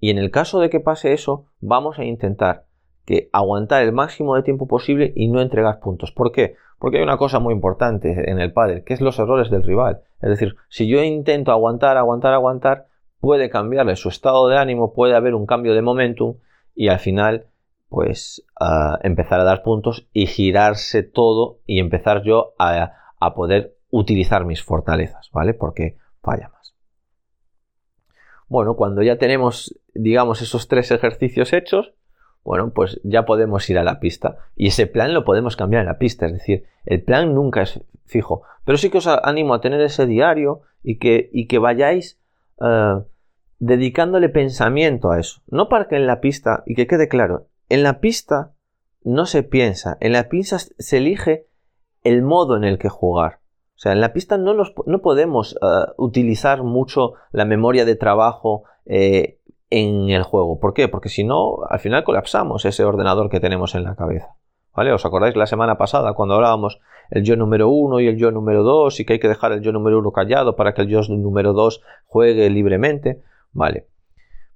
Y 0.01 0.11
en 0.11 0.19
el 0.19 0.33
caso 0.33 0.59
de 0.59 0.69
que 0.69 0.81
pase 0.81 1.13
eso, 1.13 1.47
vamos 1.61 2.01
a 2.01 2.05
intentar 2.05 2.67
que 3.05 3.29
aguantar 3.33 3.83
el 3.83 3.93
máximo 3.93 4.37
de 4.37 4.43
tiempo 4.43 4.67
posible 4.67 5.13
y 5.17 5.29
no 5.29 5.41
entregar 5.41 5.81
puntos. 5.81 6.13
¿Por 6.13 6.33
qué? 6.33 6.57
Porque 6.79 6.99
hay 6.99 7.03
una 7.03 7.17
cosa 7.17 7.39
muy 7.39 7.55
importante 7.55 8.31
en 8.31 8.41
el 8.41 8.53
pádel, 8.53 8.85
que 8.85 8.95
es 8.95 9.01
los 9.01 9.19
errores 9.19 9.51
del 9.51 9.63
rival. 9.63 10.03
Es 10.21 10.31
decir, 10.31 10.57
si 10.69 10.89
yo 10.89 11.03
intento 11.03 11.53
aguantar, 11.53 11.97
aguantar, 11.97 12.33
aguantar, 12.33 12.87
puede 13.21 13.51
cambiarle 13.51 13.97
su 13.97 14.09
estado 14.09 14.49
de 14.49 14.59
ánimo, 14.59 14.93
puede 14.93 15.15
haber 15.15 15.35
un 15.35 15.47
cambio 15.47 15.75
de 15.75 15.83
momentum 15.83 16.39
y 16.75 16.89
al 16.89 16.99
final 16.99 17.47
pues 17.89 18.45
empezar 19.03 19.39
a 19.39 19.45
dar 19.45 19.63
puntos 19.63 20.09
y 20.13 20.27
girarse 20.27 21.03
todo 21.03 21.59
y 21.67 21.79
empezar 21.79 22.23
yo 22.23 22.55
a, 22.59 22.95
a 23.21 23.35
poder 23.35 23.77
utilizar 23.91 24.47
mis 24.47 24.63
fortalezas, 24.63 25.31
¿vale? 25.31 25.53
Porque 25.53 25.99
falla 26.23 26.49
más. 26.49 26.75
Bueno, 28.49 28.75
cuando 28.77 29.03
ya 29.03 29.19
tenemos, 29.19 29.79
digamos, 29.95 30.41
esos 30.43 30.69
tres 30.69 30.91
ejercicios 30.91 31.53
hechos, 31.53 31.93
bueno, 32.45 32.73
pues 32.73 33.01
ya 33.05 33.25
podemos 33.25 33.69
ir 33.71 33.79
a 33.79 33.85
la 33.85 34.01
pista. 34.01 34.39
Y 34.57 34.69
ese 34.69 34.87
plan 34.87 35.15
lo 35.15 35.25
podemos 35.25 35.57
cambiar 35.57 35.83
en 35.83 35.89
la 35.89 35.99
pista. 35.99 36.27
Es 36.27 36.33
decir, 36.33 36.65
el 36.85 37.03
plan 37.03 37.35
nunca 37.35 37.63
es 37.63 37.81
fijo. 38.07 38.43
Pero 38.65 38.79
sí 38.79 38.91
que 38.91 38.99
os 38.99 39.07
animo 39.07 39.55
a 39.55 39.61
tener 39.61 39.81
ese 39.81 40.07
diario 40.07 40.63
y 40.83 40.99
que, 40.99 41.31
y 41.33 41.47
que 41.47 41.59
vayáis 41.59 42.21
eh, 42.61 43.01
dedicándole 43.59 44.29
pensamiento 44.29 45.11
a 45.11 45.21
eso. 45.21 45.43
No 45.49 45.69
para 45.69 45.87
que 45.87 45.97
en 45.97 46.07
la 46.07 46.21
pista, 46.21 46.65
y 46.67 46.75
que 46.75 46.87
quede 46.87 47.09
claro, 47.09 47.47
en 47.69 47.83
la 47.83 48.01
pista 48.01 48.53
no 49.05 49.27
se 49.27 49.43
piensa, 49.43 49.97
en 50.01 50.13
la 50.13 50.29
pista 50.29 50.59
se 50.59 50.97
elige 50.97 51.47
el 52.03 52.23
modo 52.23 52.57
en 52.57 52.65
el 52.65 52.79
que 52.79 52.89
jugar. 52.89 53.41
O 53.77 53.79
sea, 53.83 53.93
en 53.93 54.01
la 54.01 54.13
pista 54.13 54.37
no, 54.37 54.55
no 54.55 55.03
podemos 55.03 55.55
eh, 55.55 55.67
utilizar 55.97 56.63
mucho 56.63 57.15
la 57.31 57.45
memoria 57.45 57.85
de 57.85 57.97
trabajo 57.97 58.65
eh, 58.85 59.39
en 59.73 60.11
el 60.11 60.23
juego. 60.23 60.61
¿Por 60.61 60.75
qué? 60.75 60.89
Porque 60.89 61.09
si 61.09 61.25
no, 61.25 61.61
al 61.69 61.81
final 61.81 62.05
colapsamos 62.05 62.67
ese 62.67 62.85
ordenador 62.85 63.31
que 63.31 63.41
tenemos 63.41 63.75
en 63.75 63.85
la 63.85 63.97
cabeza. 63.97 64.37
¿Vale? 64.75 64.93
¿Os 64.93 65.05
acordáis 65.07 65.35
la 65.35 65.47
semana 65.47 65.79
pasada 65.79 66.13
cuando 66.13 66.35
hablábamos 66.35 66.81
el 67.11 67.25
yo 67.25 67.37
número 67.37 67.71
1 67.71 68.01
y 68.01 68.07
el 68.07 68.19
yo 68.19 68.31
número 68.31 68.63
2 68.63 69.01
y 69.01 69.05
que 69.07 69.15
hay 69.15 69.19
que 69.19 69.29
dejar 69.29 69.53
el 69.53 69.63
yo 69.63 69.73
número 69.73 69.99
1 69.99 70.13
callado 70.13 70.57
para 70.57 70.75
que 70.75 70.83
el 70.83 70.89
yo 70.89 71.01
número 71.09 71.55
2 71.55 71.83
juegue 72.07 72.51
libremente? 72.51 73.23
Vale. 73.53 73.87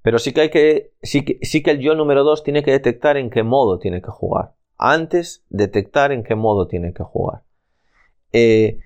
Pero 0.03 0.19
sí 0.19 0.33
que 0.33 0.41
hay 0.41 0.49
que, 0.49 0.91
sí 1.01 1.25
que, 1.25 1.39
sí 1.41 1.63
que 1.63 1.71
el 1.71 1.79
yo 1.79 1.95
número 1.95 2.23
2 2.23 2.43
tiene 2.43 2.61
que 2.63 2.71
detectar 2.71 3.17
en 3.17 3.31
qué 3.31 3.41
modo 3.41 3.79
tiene 3.79 4.03
que 4.03 4.11
jugar. 4.11 4.53
Antes, 4.77 5.43
detectar 5.49 6.11
en 6.11 6.23
qué 6.23 6.35
modo 6.35 6.67
tiene 6.67 6.93
que 6.93 7.03
jugar. 7.03 7.41
Eh, 8.33 8.79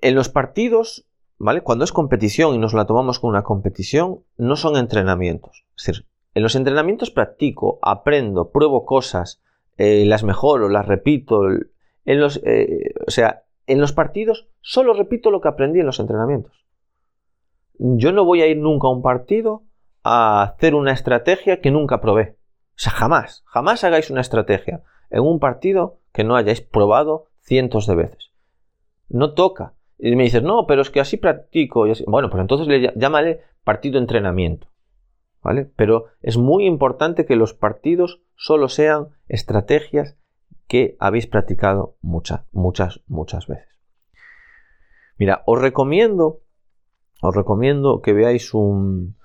en 0.00 0.14
los 0.16 0.28
partidos, 0.28 1.06
¿vale? 1.38 1.62
Cuando 1.62 1.84
es 1.84 1.92
competición 1.92 2.54
y 2.54 2.58
nos 2.58 2.74
la 2.74 2.86
tomamos 2.86 3.18
como 3.18 3.30
una 3.30 3.42
competición, 3.42 4.20
no 4.36 4.56
son 4.56 4.76
entrenamientos. 4.76 5.64
Es 5.76 5.86
decir, 5.86 6.06
en 6.34 6.42
los 6.42 6.56
entrenamientos 6.56 7.10
practico, 7.10 7.78
aprendo, 7.82 8.50
pruebo 8.50 8.84
cosas, 8.84 9.42
eh, 9.76 10.04
las 10.06 10.24
mejoro, 10.24 10.68
las 10.68 10.86
repito. 10.86 11.42
En 12.04 12.20
los, 12.20 12.40
eh, 12.44 12.94
o 13.06 13.10
sea, 13.10 13.44
en 13.66 13.80
los 13.80 13.92
partidos 13.92 14.48
solo 14.60 14.94
repito 14.94 15.30
lo 15.30 15.40
que 15.40 15.48
aprendí 15.48 15.80
en 15.80 15.86
los 15.86 16.00
entrenamientos. 16.00 16.64
Yo 17.78 18.12
no 18.12 18.24
voy 18.24 18.42
a 18.42 18.46
ir 18.46 18.58
nunca 18.58 18.88
a 18.88 18.92
un 18.92 19.02
partido 19.02 19.64
a 20.02 20.42
hacer 20.42 20.74
una 20.74 20.92
estrategia 20.92 21.60
que 21.60 21.70
nunca 21.70 22.00
probé. 22.00 22.36
O 22.70 22.78
sea, 22.78 22.92
jamás, 22.92 23.42
jamás 23.46 23.84
hagáis 23.84 24.10
una 24.10 24.20
estrategia 24.20 24.82
en 25.10 25.22
un 25.22 25.38
partido 25.38 25.98
que 26.12 26.24
no 26.24 26.36
hayáis 26.36 26.60
probado 26.60 27.26
cientos 27.40 27.86
de 27.86 27.94
veces. 27.94 28.30
No 29.08 29.34
toca. 29.34 29.74
Y 29.98 30.16
me 30.16 30.24
dices, 30.24 30.42
no, 30.42 30.66
pero 30.66 30.82
es 30.82 30.90
que 30.90 31.00
así 31.00 31.16
practico. 31.16 31.86
Bueno, 32.06 32.30
pues 32.30 32.40
entonces 32.40 32.66
le 32.66 32.92
llámale 32.96 33.40
partido 33.64 33.98
entrenamiento. 33.98 34.68
¿Vale? 35.42 35.70
Pero 35.76 36.06
es 36.22 36.38
muy 36.38 36.64
importante 36.64 37.26
que 37.26 37.36
los 37.36 37.52
partidos 37.52 38.22
solo 38.34 38.68
sean 38.68 39.08
estrategias 39.28 40.16
que 40.66 40.96
habéis 40.98 41.26
practicado 41.26 41.96
muchas, 42.00 42.46
muchas, 42.50 43.02
muchas 43.06 43.46
veces. 43.46 43.68
Mira, 45.18 45.42
os 45.44 45.60
recomiendo 45.60 46.44
os 47.24 47.34
recomiendo 47.34 48.02
que 48.02 48.12
veáis 48.12 48.52
un, 48.52 49.16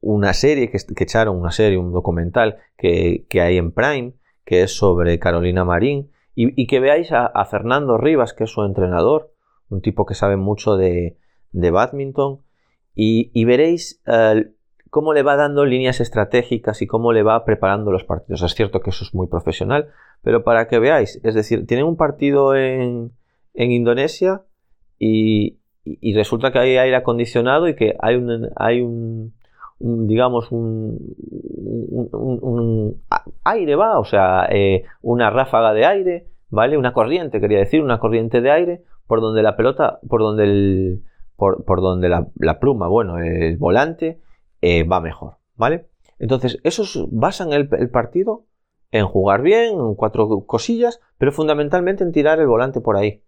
una 0.00 0.32
serie 0.32 0.70
que, 0.70 0.78
echaron, 1.04 1.36
una 1.36 1.50
serie, 1.50 1.76
un 1.76 1.92
documental 1.92 2.56
que, 2.78 3.26
hay 3.34 3.58
en 3.58 3.72
Prime, 3.72 4.14
que 4.44 4.62
es 4.62 4.74
sobre 4.74 5.18
Carolina 5.18 5.66
Marín, 5.66 6.10
y, 6.38 6.66
que 6.66 6.80
veáis 6.80 7.12
a, 7.12 7.44
Fernando 7.46 7.96
Rivas, 7.96 8.34
que 8.34 8.44
es 8.44 8.50
su 8.50 8.62
entrenador, 8.62 9.32
un 9.70 9.80
tipo 9.80 10.04
que 10.04 10.14
sabe 10.14 10.36
mucho 10.36 10.76
de, 10.76 11.16
de 11.52 11.70
badminton, 11.70 12.42
y, 12.94 13.44
veréis 13.44 14.02
eh, 14.06 14.52
cómo 14.90 15.14
le 15.14 15.22
va 15.22 15.36
dando 15.36 15.64
líneas 15.64 16.00
estratégicas 16.00 16.82
y 16.82 16.86
cómo 16.86 17.12
le 17.12 17.22
va 17.22 17.44
preparando 17.44 17.90
los 17.90 18.04
partidos. 18.04 18.42
Es 18.42 18.54
cierto 18.54 18.80
que 18.80 18.90
eso 18.90 19.04
es 19.04 19.14
muy 19.14 19.28
profesional, 19.28 19.88
pero 20.22 20.44
para 20.44 20.68
que 20.68 20.78
veáis, 20.78 21.20
es 21.24 21.34
decir, 21.34 21.66
tienen 21.66 21.86
un 21.86 21.96
partido 21.96 22.54
en, 22.54 23.12
en 23.54 23.72
Indonesia 23.72 24.42
y, 24.98 25.58
resulta 26.14 26.52
que 26.52 26.58
hay 26.58 26.76
aire 26.76 26.96
acondicionado 26.96 27.68
y 27.68 27.76
que 27.76 27.96
hay 28.00 28.16
un, 28.16 28.50
hay 28.56 28.80
un, 28.80 29.34
digamos, 29.78 30.50
un, 30.52 30.98
aire, 33.44 33.76
va, 33.76 33.98
o 33.98 34.04
sea, 34.04 34.46
eh, 34.50 34.84
una 35.02 35.30
ráfaga 35.30 35.72
de 35.72 35.86
aire, 35.86 36.26
¿vale? 36.48 36.78
Una 36.78 36.92
corriente, 36.92 37.40
quería 37.40 37.58
decir, 37.58 37.82
una 37.82 37.98
corriente 37.98 38.40
de 38.40 38.50
aire 38.50 38.82
por 39.06 39.20
donde 39.20 39.42
la 39.42 39.56
pelota, 39.56 40.00
por 40.08 40.20
donde 40.20 40.44
el, 40.44 41.02
por, 41.36 41.80
donde 41.80 42.08
la, 42.08 42.58
pluma, 42.58 42.88
bueno, 42.88 43.18
el 43.18 43.56
volante 43.56 44.20
eh, 44.62 44.84
va 44.84 45.00
mejor, 45.00 45.36
¿vale? 45.54 45.86
Entonces, 46.18 46.58
esos 46.64 47.06
basan 47.10 47.52
el, 47.52 47.68
el 47.78 47.90
partido 47.90 48.44
en 48.90 49.06
jugar 49.06 49.42
bien, 49.42 49.74
en 49.74 49.94
cuatro 49.94 50.46
cosillas, 50.46 51.00
pero 51.18 51.32
fundamentalmente 51.32 52.02
en 52.02 52.12
tirar 52.12 52.40
el 52.40 52.46
volante 52.46 52.80
por 52.80 52.96
ahí, 52.96 53.22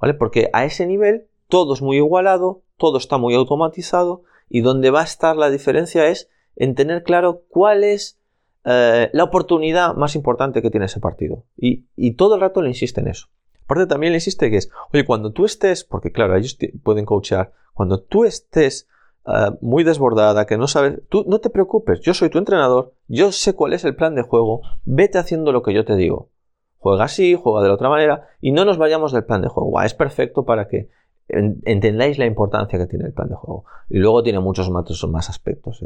¿vale? 0.00 0.14
Porque 0.14 0.48
a 0.52 0.64
ese 0.64 0.86
nivel 0.86 1.26
todo 1.48 1.74
es 1.74 1.82
muy 1.82 1.98
igualado, 1.98 2.62
todo 2.78 2.96
está 2.96 3.18
muy 3.18 3.34
automatizado 3.34 4.22
y 4.48 4.60
donde 4.60 4.90
va 4.90 5.00
a 5.00 5.04
estar 5.04 5.36
la 5.36 5.50
diferencia 5.50 6.06
es 6.08 6.28
en 6.56 6.74
tener 6.74 7.02
claro 7.02 7.42
cuál 7.48 7.84
es 7.84 8.18
eh, 8.64 9.10
la 9.12 9.24
oportunidad 9.24 9.94
más 9.94 10.14
importante 10.14 10.62
que 10.62 10.70
tiene 10.70 10.86
ese 10.86 11.00
partido. 11.00 11.44
Y, 11.56 11.84
todo 12.12 12.36
el 12.36 12.40
rato 12.40 12.62
le 12.62 12.68
insiste 12.68 13.00
en 13.00 13.08
eso. 13.08 13.28
Aparte 13.64 13.86
también 13.86 14.12
le 14.12 14.18
insiste 14.18 14.50
que 14.50 14.56
es, 14.56 14.70
oye, 14.92 15.04
cuando 15.04 15.32
tú 15.32 15.44
estés, 15.44 15.84
porque 15.84 16.12
claro, 16.12 16.36
ellos 16.36 16.56
pueden 16.82 17.04
coachar, 17.04 17.52
cuando 17.72 18.00
tú 18.00 18.24
estés 18.24 18.88
eh, 19.26 19.50
muy 19.60 19.84
desbordada, 19.84 20.46
que 20.46 20.56
no 20.56 20.68
sabes, 20.68 21.00
tú 21.08 21.24
no 21.26 21.40
te 21.40 21.50
preocupes, 21.50 22.00
yo 22.00 22.14
soy 22.14 22.30
tu 22.30 22.38
entrenador, 22.38 22.94
yo 23.08 23.32
sé 23.32 23.54
cuál 23.54 23.72
es 23.72 23.84
el 23.84 23.96
plan 23.96 24.14
de 24.14 24.22
juego, 24.22 24.62
vete 24.84 25.18
haciendo 25.18 25.52
lo 25.52 25.62
que 25.62 25.74
yo 25.74 25.84
te 25.84 25.96
digo. 25.96 26.30
Juega 26.78 27.04
así, 27.04 27.34
juega 27.34 27.62
de 27.62 27.68
la 27.68 27.74
otra 27.74 27.88
manera 27.88 28.28
y 28.42 28.52
no 28.52 28.66
nos 28.66 28.76
vayamos 28.76 29.12
del 29.12 29.24
plan 29.24 29.40
de 29.40 29.48
juego. 29.48 29.80
es 29.80 29.94
perfecto 29.94 30.44
para 30.44 30.68
que 30.68 30.90
entendáis 31.28 32.18
la 32.18 32.26
importancia 32.26 32.78
que 32.78 32.86
tiene 32.86 33.06
el 33.06 33.12
plan 33.12 33.28
de 33.28 33.34
juego. 33.34 33.64
Y 33.88 33.98
luego 33.98 34.22
tiene 34.22 34.40
muchos 34.40 34.70
más, 34.70 35.28
aspectos. 35.28 35.84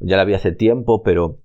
ya 0.00 0.16
la 0.16 0.24
vi 0.24 0.34
hace 0.34 0.52
tiempo, 0.52 1.02
pero 1.02 1.38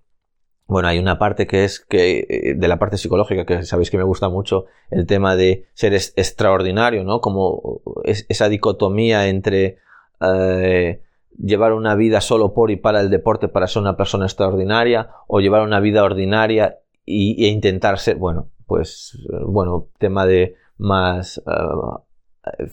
bueno, 0.70 0.88
hay 0.88 1.00
una 1.00 1.18
parte 1.18 1.48
que 1.48 1.64
es 1.64 1.80
que 1.80 2.28
eh, 2.30 2.54
de 2.56 2.68
la 2.68 2.78
parte 2.78 2.98
psicológica 2.98 3.44
que 3.44 3.64
sabéis 3.64 3.90
que 3.90 3.98
me 3.98 4.04
gusta 4.04 4.30
mucho 4.30 4.66
el 4.92 5.08
tema 5.08 5.36
de 5.36 5.66
ser 5.74 5.94
extraordinario, 5.94 7.04
¿no? 7.04 7.22
Como 7.22 7.82
esa 8.04 8.50
dicotomía 8.50 9.28
entre 9.28 9.80
eh, 10.22 11.02
llevar 11.40 11.74
una 11.74 11.96
vida 11.96 12.22
solo 12.22 12.54
por 12.54 12.70
y 12.70 12.76
para 12.76 13.02
el 13.02 13.10
deporte 13.10 13.48
para 13.48 13.66
ser 13.66 13.82
una 13.82 13.98
persona 13.98 14.26
extraordinaria 14.26 15.10
o 15.28 15.40
llevar 15.40 15.64
una 15.64 15.80
vida 15.80 16.04
ordinaria 16.04 16.78
e 17.08 17.48
intentar 17.48 17.98
ser, 17.98 18.18
bueno, 18.18 18.52
pues, 18.68 19.18
bueno, 19.48 19.88
tema 19.98 20.28
de 20.28 20.56
más 20.78 21.40
eh, 21.40 21.42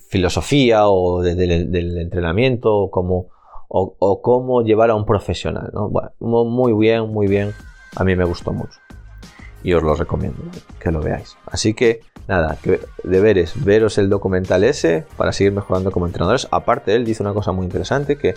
filosofía 0.09 0.89
o 0.89 1.23
del 1.23 1.99
entrenamiento 1.99 2.75
o 2.75 2.91
cómo, 2.91 3.29
o, 3.69 4.23
cómo 4.23 4.63
llevar 4.63 4.91
a 4.91 4.95
un 4.95 5.05
profesional, 5.05 5.71
¿no? 5.73 5.89
Bueno, 5.89 6.11
muy 6.21 6.73
bien, 6.73 7.09
muy 7.09 7.27
bien 7.27 7.53
a 7.97 8.05
mí 8.05 8.15
me 8.15 8.25
gustó 8.25 8.53
mucho. 8.53 8.79
Y 9.65 9.73
os 9.73 9.83
lo 9.83 9.95
recomiendo, 9.95 10.39
que 10.79 10.93
lo 10.93 11.01
veáis. 11.01 11.37
Así 11.47 11.75
que, 11.75 12.01
nada, 12.29 12.57
que 12.63 12.81
deberes, 13.03 13.65
veros 13.65 13.99
el 13.99 14.09
documental 14.09 14.63
ese 14.63 15.05
para 15.17 15.33
seguir 15.33 15.53
mejorando 15.53 15.91
como 15.91 16.07
entrenadores. 16.07 16.47
Aparte, 16.53 16.95
él 16.95 17.05
dice 17.05 17.23
una 17.23 17.33
cosa 17.33 17.51
muy 17.51 17.65
interesante, 17.65 18.17
que 18.17 18.35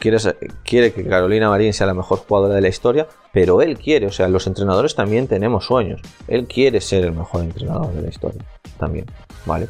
quiere, 0.00 0.18
quiere 0.64 0.92
que 0.92 1.06
Carolina 1.06 1.50
Marín 1.50 1.72
sea 1.72 1.86
la 1.86 1.94
mejor 1.94 2.18
jugadora 2.18 2.54
de 2.54 2.62
la 2.62 2.68
historia, 2.68 3.06
pero 3.32 3.62
él 3.62 3.78
quiere, 3.78 4.06
o 4.06 4.12
sea, 4.12 4.26
los 4.28 4.46
entrenadores 4.48 4.96
también 4.96 5.28
tenemos 5.28 5.66
sueños. 5.66 6.00
Él 6.26 6.46
quiere 6.48 6.80
ser 6.80 7.04
el 7.04 7.12
mejor 7.12 7.42
entrenador 7.42 7.92
de 7.92 8.02
la 8.02 8.08
historia, 8.08 8.42
también, 8.78 9.06
¿vale? 9.46 9.68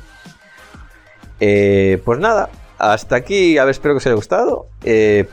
Eh, 1.41 2.01
pues 2.05 2.19
nada, 2.19 2.51
hasta 2.79 3.17
aquí, 3.17 3.59
a 3.59 3.65
ver, 3.65 3.73
espero 3.73 3.95
que 3.95 3.99
os 3.99 4.07
haya 4.07 4.15
gustado. 4.15 4.67
Eh, 4.85 5.27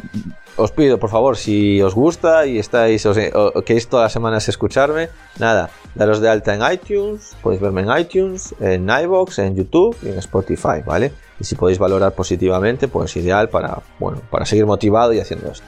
os 0.56 0.72
pido, 0.72 1.00
por 1.00 1.10
favor, 1.10 1.38
si 1.38 1.82
os 1.82 1.96
gusta 1.96 2.46
y 2.46 2.60
estáis, 2.60 3.06
os, 3.06 3.18
o, 3.34 3.62
queréis 3.62 3.88
todas 3.88 4.06
las 4.06 4.14
semanas 4.14 4.50
escucharme, 4.50 5.10
nada, 5.40 5.70
daros 5.96 6.20
de 6.20 6.30
alta 6.30 6.54
en 6.54 6.62
iTunes, 6.72 7.36
podéis 7.42 7.62
verme 7.62 7.82
en 7.82 7.98
iTunes, 7.98 8.54
en 8.60 8.90
iVoox, 8.90 9.40
en 9.40 9.56
YouTube 9.56 9.96
y 10.04 10.10
en 10.10 10.20
Spotify, 10.20 10.82
¿vale? 10.86 11.14
Y 11.40 11.46
si 11.46 11.56
podéis 11.56 11.80
valorar 11.80 12.14
positivamente, 12.14 12.88
pues 12.88 13.16
ideal 13.16 13.50
para, 13.50 13.80
bueno, 14.00 14.22
para 14.30 14.46
seguir 14.46 14.66
motivado 14.66 15.14
y 15.14 15.20
haciendo 15.20 15.52
esto. 15.52 15.66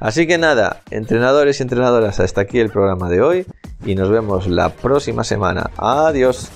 Así 0.00 0.26
que 0.26 0.38
nada, 0.38 0.80
entrenadores 0.90 1.60
y 1.60 1.62
entrenadoras, 1.62 2.20
hasta 2.20 2.42
aquí 2.42 2.58
el 2.58 2.70
programa 2.70 3.08
de 3.08 3.20
hoy 3.20 3.46
y 3.84 3.94
nos 3.94 4.10
vemos 4.10 4.46
la 4.46 4.70
próxima 4.70 5.24
semana. 5.24 5.70
Adiós. 5.76 6.50